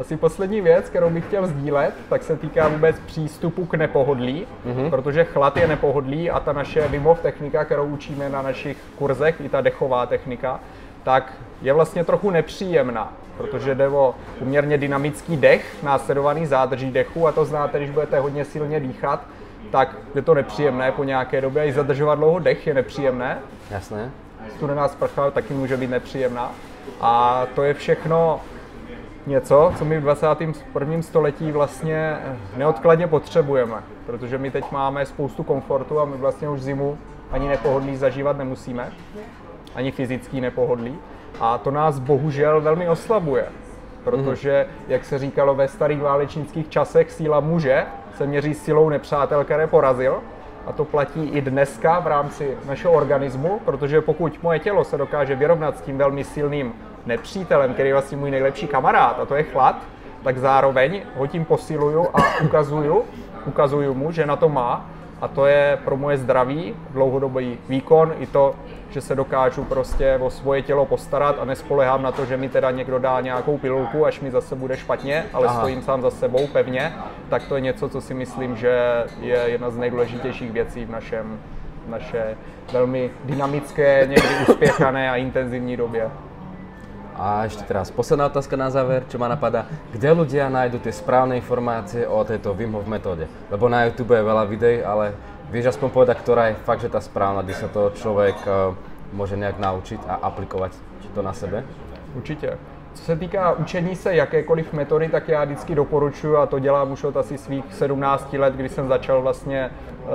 Asi 0.00 0.16
poslední 0.16 0.60
věc, 0.60 0.88
kterou 0.88 1.10
bych 1.10 1.26
chtěl 1.26 1.46
sdílet, 1.46 1.94
tak 2.08 2.22
se 2.22 2.36
týká 2.36 2.68
vůbec 2.68 2.96
přístupu 3.06 3.66
k 3.66 3.74
nepohodlí, 3.74 4.46
mm-hmm. 4.66 4.90
protože 4.90 5.24
chlad 5.24 5.56
je 5.56 5.68
nepohodlí 5.68 6.30
a 6.30 6.40
ta 6.40 6.52
naše 6.52 6.88
Wim 6.88 7.08
technika, 7.22 7.64
kterou 7.64 7.86
učíme 7.86 8.28
na 8.28 8.42
našich 8.42 8.76
kurzech, 8.98 9.40
i 9.40 9.48
ta 9.48 9.60
dechová 9.60 10.06
technika, 10.06 10.60
tak 11.04 11.32
je 11.62 11.72
vlastně 11.72 12.04
trochu 12.04 12.30
nepříjemná, 12.30 13.12
protože 13.36 13.74
jde 13.74 13.88
o 13.88 14.14
poměrně 14.38 14.78
dynamický 14.78 15.36
dech, 15.36 15.76
následovaný 15.82 16.46
zádrží 16.46 16.90
dechu 16.90 17.26
a 17.26 17.32
to 17.32 17.44
znáte, 17.44 17.78
když 17.78 17.90
budete 17.90 18.20
hodně 18.20 18.44
silně 18.44 18.80
dýchat, 18.80 19.24
tak 19.70 19.96
je 20.14 20.22
to 20.22 20.34
nepříjemné 20.34 20.92
po 20.92 21.04
nějaké 21.04 21.40
době. 21.40 21.66
I 21.66 21.72
zadržovat 21.72 22.14
dlouho 22.14 22.38
dech 22.38 22.66
je 22.66 22.74
nepříjemné. 22.74 23.38
Jasné. 23.70 24.10
Studená 24.56 24.88
sprcha 24.88 25.30
taky 25.30 25.54
může 25.54 25.76
být 25.76 25.90
nepříjemná. 25.90 26.52
A 27.00 27.42
to 27.54 27.62
je 27.62 27.74
všechno 27.74 28.40
něco, 29.26 29.72
co 29.78 29.84
my 29.84 29.98
v 29.98 30.00
21. 30.00 31.02
století 31.02 31.52
vlastně 31.52 32.16
neodkladně 32.56 33.06
potřebujeme, 33.06 33.76
protože 34.06 34.38
my 34.38 34.50
teď 34.50 34.72
máme 34.72 35.06
spoustu 35.06 35.42
komfortu 35.42 36.00
a 36.00 36.04
my 36.04 36.16
vlastně 36.16 36.48
už 36.48 36.62
zimu 36.62 36.98
ani 37.30 37.48
nepohodlí 37.48 37.96
zažívat 37.96 38.36
nemusíme 38.36 38.92
ani 39.74 39.90
fyzický 39.90 40.40
nepohodlí. 40.40 40.98
A 41.40 41.58
to 41.58 41.70
nás 41.70 41.98
bohužel 41.98 42.60
velmi 42.60 42.88
oslabuje, 42.88 43.46
protože, 44.04 44.66
jak 44.88 45.04
se 45.04 45.18
říkalo 45.18 45.54
ve 45.54 45.68
starých 45.68 46.00
válečnických 46.00 46.68
časech, 46.68 47.12
síla 47.12 47.40
muže 47.40 47.86
se 48.16 48.26
měří 48.26 48.54
silou 48.54 48.88
nepřátel, 48.88 49.44
které 49.44 49.66
porazil. 49.66 50.20
A 50.66 50.72
to 50.72 50.84
platí 50.84 51.28
i 51.28 51.40
dneska 51.40 52.00
v 52.00 52.06
rámci 52.06 52.56
našeho 52.68 52.94
organismu, 52.94 53.60
protože 53.64 54.00
pokud 54.00 54.42
moje 54.42 54.58
tělo 54.58 54.84
se 54.84 54.98
dokáže 54.98 55.34
vyrovnat 55.34 55.78
s 55.78 55.80
tím 55.80 55.98
velmi 55.98 56.24
silným 56.24 56.72
nepřítelem, 57.06 57.74
který 57.74 57.88
je 57.88 57.94
vlastně 57.94 58.16
můj 58.16 58.30
nejlepší 58.30 58.66
kamarád, 58.66 59.20
a 59.20 59.26
to 59.26 59.34
je 59.34 59.42
chlad, 59.42 59.82
tak 60.24 60.38
zároveň 60.38 61.02
ho 61.16 61.26
tím 61.26 61.44
posiluju 61.44 62.06
a 62.14 62.40
ukazuju, 62.44 63.02
ukazuju 63.46 63.94
mu, 63.94 64.12
že 64.12 64.26
na 64.26 64.36
to 64.36 64.48
má 64.48 64.86
a 65.22 65.28
to 65.28 65.46
je 65.46 65.78
pro 65.84 65.96
moje 65.96 66.18
zdraví, 66.18 66.74
dlouhodobý 66.90 67.58
výkon, 67.68 68.14
i 68.18 68.26
to, 68.26 68.54
že 68.90 69.00
se 69.00 69.14
dokážu 69.14 69.64
prostě 69.64 70.18
o 70.22 70.30
svoje 70.30 70.62
tělo 70.62 70.86
postarat 70.86 71.36
a 71.40 71.44
nespolehám 71.44 72.02
na 72.02 72.12
to, 72.12 72.24
že 72.24 72.36
mi 72.36 72.48
teda 72.48 72.70
někdo 72.70 72.98
dá 72.98 73.20
nějakou 73.20 73.58
pilulku, 73.58 74.06
až 74.06 74.20
mi 74.20 74.30
zase 74.30 74.56
bude 74.56 74.76
špatně, 74.76 75.24
ale 75.32 75.46
Aha. 75.46 75.58
stojím 75.58 75.82
sám 75.82 76.02
za 76.02 76.10
sebou 76.10 76.46
pevně, 76.46 76.92
tak 77.28 77.42
to 77.48 77.54
je 77.54 77.60
něco, 77.60 77.88
co 77.88 78.00
si 78.00 78.14
myslím, 78.14 78.56
že 78.56 79.04
je 79.20 79.38
jedna 79.46 79.70
z 79.70 79.76
nejdůležitějších 79.76 80.52
věcí 80.52 80.84
v 80.84 80.90
našem 80.90 81.40
naše 81.88 82.36
velmi 82.72 83.10
dynamické, 83.24 84.06
někdy 84.06 84.28
uspěchané 84.48 85.10
a 85.10 85.16
intenzivní 85.16 85.76
době. 85.76 86.10
A 87.16 87.44
ešte 87.44 87.62
teraz 87.68 87.92
posledná 87.92 88.26
otázka 88.26 88.56
na 88.56 88.72
záver, 88.72 89.04
čo 89.08 89.20
ma 89.20 89.28
napadá. 89.28 89.68
Kde 89.92 90.10
ľudia 90.12 90.48
nájdu 90.48 90.80
tie 90.80 90.92
správne 90.92 91.36
informácie 91.36 92.08
o 92.08 92.24
tejto 92.24 92.56
Wim 92.56 92.72
Hof 92.72 92.88
metóde? 92.88 93.28
Lebo 93.52 93.68
na 93.68 93.84
YouTube 93.84 94.16
je 94.16 94.24
veľa 94.24 94.44
videí, 94.48 94.78
ale 94.80 95.12
vieš 95.52 95.76
aspoň 95.76 95.88
povedať, 95.92 96.16
ktorá 96.24 96.42
je 96.50 96.60
fakt, 96.64 96.80
že 96.80 96.92
tá 96.92 97.00
správna, 97.04 97.44
kde 97.44 97.54
sa 97.54 97.68
to 97.68 97.92
člověk 97.94 98.36
uh, 98.48 98.74
může 99.12 99.36
nějak 99.36 99.58
naučit 99.58 100.00
a 100.08 100.14
aplikovat 100.14 100.72
to 101.14 101.22
na 101.22 101.32
sebe? 101.32 101.64
Určitě. 102.14 102.58
Co 102.94 103.04
se 103.04 103.16
týká 103.16 103.52
učení 103.52 103.96
se 103.96 104.14
jakékoliv 104.14 104.72
metody, 104.72 105.08
tak 105.08 105.28
já 105.28 105.44
vždycky 105.44 105.74
doporučuji, 105.74 106.36
a 106.36 106.46
to 106.46 106.58
dělám 106.58 106.92
už 106.92 107.04
od 107.04 107.16
asi 107.16 107.38
svých 107.38 107.64
17 107.70 108.32
let, 108.32 108.54
kdy 108.54 108.68
jsem 108.68 108.88
začal 108.88 109.22
vlastně 109.22 109.70
uh, 109.70 110.08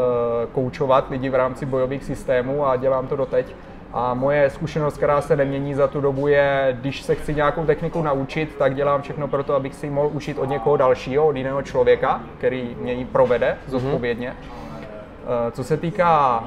koučovat 0.51 1.09
lidi 1.09 1.29
v 1.29 1.35
rámci 1.35 1.65
bojových 1.65 2.03
systémů 2.03 2.65
a 2.65 2.75
dělám 2.75 3.07
to 3.07 3.15
doteď, 3.15 3.55
a 3.93 4.13
moje 4.13 4.49
zkušenost, 4.49 4.97
která 4.97 5.21
se 5.21 5.35
nemění 5.35 5.73
za 5.73 5.87
tu 5.87 6.01
dobu, 6.01 6.27
je, 6.27 6.77
když 6.81 7.01
se 7.01 7.15
chci 7.15 7.35
nějakou 7.35 7.65
techniku 7.65 8.01
naučit, 8.01 8.55
tak 8.55 8.75
dělám 8.75 9.01
všechno 9.01 9.27
pro 9.27 9.43
to, 9.43 9.55
abych 9.55 9.75
si 9.75 9.85
ji 9.85 9.89
mohl 9.89 10.09
učit 10.13 10.37
od 10.39 10.49
někoho 10.49 10.77
dalšího, 10.77 11.27
od 11.27 11.35
jiného 11.35 11.61
člověka, 11.61 12.21
který 12.37 12.75
mě 12.81 12.93
ji 12.93 13.05
provede 13.05 13.47
mhm. 13.47 13.79
zodpovědně. 13.79 14.29
Mm-hmm. 14.29 15.51
Co 15.51 15.63
se 15.63 15.77
týká 15.77 16.43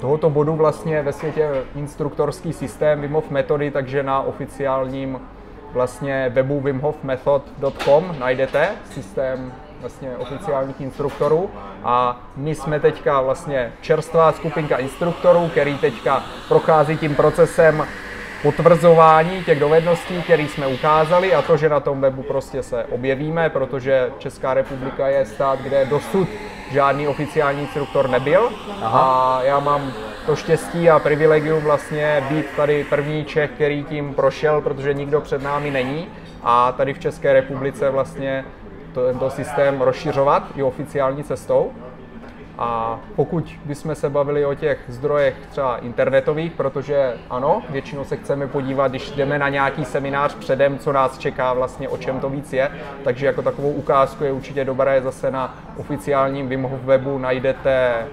tohoto 0.00 0.30
bodu 0.30 0.54
vlastně 0.54 1.02
ve 1.02 1.12
světě 1.12 1.50
instruktorský 1.76 2.52
systém 2.52 3.00
Wim 3.00 3.12
Hof 3.12 3.30
metody, 3.30 3.70
takže 3.70 4.02
na 4.02 4.20
oficiálním 4.20 5.20
vlastně 5.72 6.30
webu 6.34 6.60
wimhofmethod.com 6.60 8.16
najdete 8.18 8.68
systém 8.90 9.52
vlastně 9.84 10.10
oficiálních 10.18 10.80
instruktorů. 10.80 11.50
A 11.84 12.20
my 12.36 12.54
jsme 12.54 12.80
teďka 12.80 13.20
vlastně 13.20 13.72
čerstvá 13.80 14.32
skupinka 14.32 14.76
instruktorů, 14.76 15.48
který 15.48 15.78
teďka 15.78 16.22
prochází 16.48 16.96
tím 16.96 17.14
procesem 17.14 17.86
potvrzování 18.42 19.44
těch 19.44 19.60
dovedností, 19.60 20.22
které 20.22 20.42
jsme 20.42 20.66
ukázali 20.66 21.34
a 21.34 21.42
to, 21.42 21.56
že 21.56 21.68
na 21.68 21.80
tom 21.80 22.00
webu 22.00 22.22
prostě 22.22 22.62
se 22.62 22.84
objevíme, 22.84 23.50
protože 23.50 24.10
Česká 24.18 24.54
republika 24.54 25.08
je 25.08 25.26
stát, 25.26 25.58
kde 25.60 25.84
dosud 25.84 26.28
žádný 26.70 27.08
oficiální 27.08 27.60
instruktor 27.60 28.08
nebyl. 28.08 28.50
Aha. 28.82 29.00
a 29.00 29.42
já 29.42 29.60
mám 29.60 29.92
to 30.26 30.36
štěstí 30.36 30.90
a 30.90 30.98
privilegium 30.98 31.60
vlastně 31.62 32.24
být 32.28 32.46
tady 32.56 32.84
první 32.84 33.24
Čech, 33.24 33.50
který 33.50 33.84
tím 33.84 34.14
prošel, 34.14 34.60
protože 34.60 34.94
nikdo 34.94 35.20
před 35.20 35.42
námi 35.42 35.70
není. 35.70 36.08
A 36.42 36.72
tady 36.72 36.94
v 36.94 36.98
České 36.98 37.32
republice 37.32 37.90
vlastně 37.90 38.44
tento 38.94 39.30
systém 39.30 39.80
rozšiřovat 39.80 40.42
i 40.56 40.62
oficiální 40.62 41.24
cestou. 41.24 41.72
A 42.58 43.00
pokud 43.16 43.58
bychom 43.64 43.94
se 43.94 44.10
bavili 44.10 44.46
o 44.46 44.54
těch 44.54 44.78
zdrojech 44.88 45.34
třeba 45.50 45.76
internetových, 45.76 46.52
protože 46.52 47.14
ano, 47.30 47.62
většinou 47.70 48.04
se 48.04 48.16
chceme 48.16 48.46
podívat, 48.46 48.88
když 48.88 49.10
jdeme 49.10 49.38
na 49.38 49.48
nějaký 49.48 49.84
seminář 49.84 50.34
předem, 50.34 50.78
co 50.78 50.92
nás 50.92 51.18
čeká 51.18 51.52
vlastně, 51.52 51.88
o 51.88 51.96
čem 51.96 52.20
to 52.20 52.28
víc 52.28 52.52
je, 52.52 52.70
takže 53.04 53.26
jako 53.26 53.42
takovou 53.42 53.70
ukázku 53.70 54.24
je 54.24 54.32
určitě 54.32 54.64
dobré 54.64 55.02
zase 55.02 55.30
na 55.30 55.54
oficiálním 55.76 56.48
Wim 56.48 56.62
Hof 56.62 56.80
webu 56.82 57.18
najdete 57.18 58.06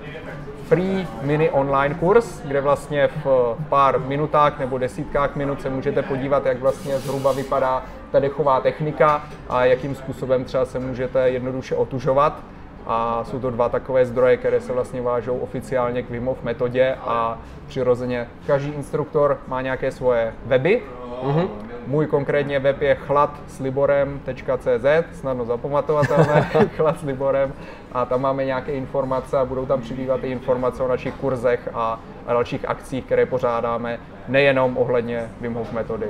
free 0.71 1.07
mini 1.21 1.49
online 1.49 1.95
kurz, 1.95 2.41
kde 2.45 2.62
vlastně 2.62 3.07
v 3.07 3.55
pár 3.69 3.99
minutách 3.99 4.60
nebo 4.60 4.77
desítkách 4.77 5.36
minut 5.36 5.62
se 5.62 5.69
můžete 5.69 6.01
podívat, 6.01 6.45
jak 6.45 6.60
vlastně 6.60 6.99
zhruba 6.99 7.31
vypadá 7.31 7.84
ta 8.12 8.19
dechová 8.19 8.62
technika 8.62 9.23
a 9.49 9.65
jakým 9.65 9.95
způsobem 9.95 10.43
třeba 10.43 10.65
se 10.65 10.79
můžete 10.79 11.29
jednoduše 11.29 11.75
otužovat. 11.75 12.39
A 12.88 13.23
jsou 13.23 13.39
to 13.39 13.51
dva 13.51 13.69
takové 13.69 14.05
zdroje, 14.05 14.38
které 14.38 14.62
se 14.62 14.73
vlastně 14.73 15.01
vážou 15.01 15.38
oficiálně 15.38 16.03
k 16.03 16.10
Wim 16.10 16.25
Hof 16.25 16.43
metodě 16.43 16.95
a 17.01 17.38
přirozeně 17.67 18.27
každý 18.47 18.71
instruktor 18.71 19.38
má 19.47 19.62
nějaké 19.62 19.91
svoje 19.91 20.34
weby, 20.45 20.81
mm-hmm. 21.23 21.47
Můj 21.91 22.08
konkrétně 22.08 22.60
web 22.60 22.82
je 22.82 22.95
chladSliborem.cz, 22.95 25.19
snadno 25.19 25.45
zapamatovatelné, 25.45 26.41
chlad 26.75 26.99
s 26.99 27.04
Liborem. 27.04 27.54
A 27.91 28.06
tam 28.06 28.21
máme 28.21 28.45
nějaké 28.45 28.71
informace 28.71 29.38
a 29.38 29.45
budou 29.45 29.65
tam 29.65 29.82
přibývat 29.82 30.23
i 30.23 30.32
informace 30.32 30.84
o 30.84 30.88
našich 30.88 31.13
kurzech 31.13 31.69
a, 31.73 31.99
a 32.27 32.34
dalších 32.34 32.69
akcích, 32.69 33.06
které 33.06 33.25
pořádáme, 33.25 33.99
nejenom 34.27 34.77
ohledně 34.77 35.30
Wim 35.41 35.54
Hof 35.54 35.73
metody. 35.73 36.08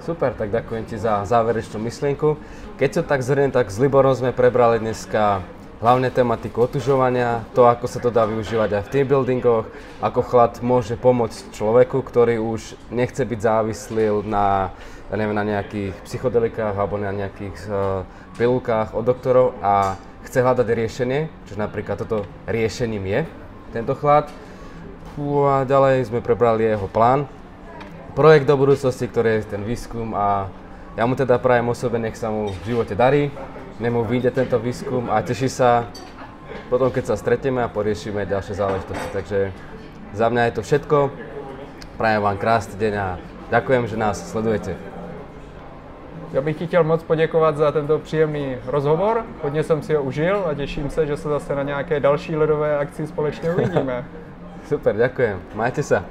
Super, 0.00 0.34
tak 0.38 0.54
ďakujem 0.54 0.84
ti 0.86 1.02
za 1.02 1.26
záverečnú 1.26 1.82
myšlienku. 1.82 2.38
Keď 2.78 2.90
to 2.94 3.02
tak 3.02 3.26
zhrnem, 3.26 3.50
tak 3.50 3.74
s 3.74 3.82
Liborom 3.82 4.14
sme 4.14 4.30
prebrali 4.30 4.78
dneska 4.78 5.42
hlavne 5.80 6.08
tematiku 6.08 6.64
otužovania, 6.64 7.44
to, 7.52 7.68
ako 7.68 7.84
sa 7.84 8.00
to 8.00 8.08
dá 8.08 8.24
využívať 8.24 8.80
aj 8.80 8.82
v 8.88 8.92
team 8.92 9.06
buildingoch, 9.08 9.68
ako 10.00 10.20
chlad 10.24 10.52
môže 10.64 10.96
pomôcť 10.96 11.52
človeku, 11.52 12.00
ktorý 12.00 12.40
už 12.40 12.80
nechce 12.88 13.20
byť 13.20 13.40
závislý 13.40 14.24
na, 14.24 14.72
ja 15.12 15.14
neviem, 15.20 15.36
na 15.36 15.44
nejakých 15.44 15.92
psychodelikách 16.08 16.76
alebo 16.76 16.96
na 16.96 17.12
nejakých 17.12 17.58
uh, 17.68 18.08
pilulkách 18.40 18.96
od 18.96 19.04
doktorov 19.04 19.56
a 19.60 20.00
chce 20.24 20.40
hľadať 20.40 20.66
riešenie, 20.66 21.20
čiže 21.46 21.60
napríklad 21.60 22.00
toto 22.00 22.24
riešením 22.48 23.04
je 23.04 23.20
tento 23.70 23.92
chlad. 23.96 24.32
A 25.16 25.64
ďalej 25.64 26.12
sme 26.12 26.20
prebrali 26.20 26.68
jeho 26.68 26.92
plán, 26.92 27.24
projekt 28.12 28.44
do 28.44 28.56
budúcnosti, 28.60 29.08
ktorý 29.08 29.40
je 29.40 29.56
ten 29.56 29.64
výskum 29.64 30.12
a 30.12 30.52
ja 30.96 31.04
mu 31.08 31.16
teda 31.16 31.40
prajem 31.40 31.68
osobe, 31.72 31.96
nech 31.96 32.20
sa 32.20 32.28
mu 32.28 32.52
v 32.52 32.64
živote 32.64 32.92
darí, 32.92 33.32
nemu 33.80 34.04
vyjde 34.04 34.30
tento 34.30 34.58
výskum 34.58 35.10
a 35.10 35.20
teší 35.22 35.48
sa 35.48 35.88
potom, 36.72 36.90
keď 36.90 37.12
sa 37.12 37.16
stretneme 37.20 37.60
a 37.62 37.68
poriešime 37.68 38.26
ďalšie 38.26 38.54
záležitosti. 38.56 39.08
Takže 39.12 39.38
za 40.16 40.26
mňa 40.28 40.42
je 40.48 40.52
to 40.56 40.62
všetko. 40.62 40.96
Prajem 42.00 42.22
vám 42.22 42.36
krásný 42.36 42.76
deň 42.80 42.94
a 42.96 43.08
ďakujem, 43.50 43.86
že 43.86 43.96
nás 43.96 44.16
sledujete. 44.20 44.76
Já 46.32 46.40
bych 46.42 46.56
ti 46.56 46.66
chtěl 46.66 46.84
moc 46.84 47.02
poděkovat 47.02 47.56
za 47.56 47.72
tento 47.72 47.98
příjemný 47.98 48.56
rozhovor. 48.66 49.24
Hodně 49.42 49.62
jsem 49.62 49.82
si 49.82 49.94
ho 49.94 50.02
užil 50.02 50.44
a 50.50 50.54
těším 50.54 50.90
se, 50.90 51.06
že 51.06 51.16
se 51.16 51.28
zase 51.28 51.54
na 51.54 51.62
nějaké 51.62 52.00
další 52.00 52.36
ledové 52.36 52.78
akci 52.78 53.06
společně 53.06 53.50
uvidíme. 53.50 54.04
Super, 54.68 54.96
ďakujem. 54.96 55.38
Majte 55.54 55.82
sa. 55.82 56.04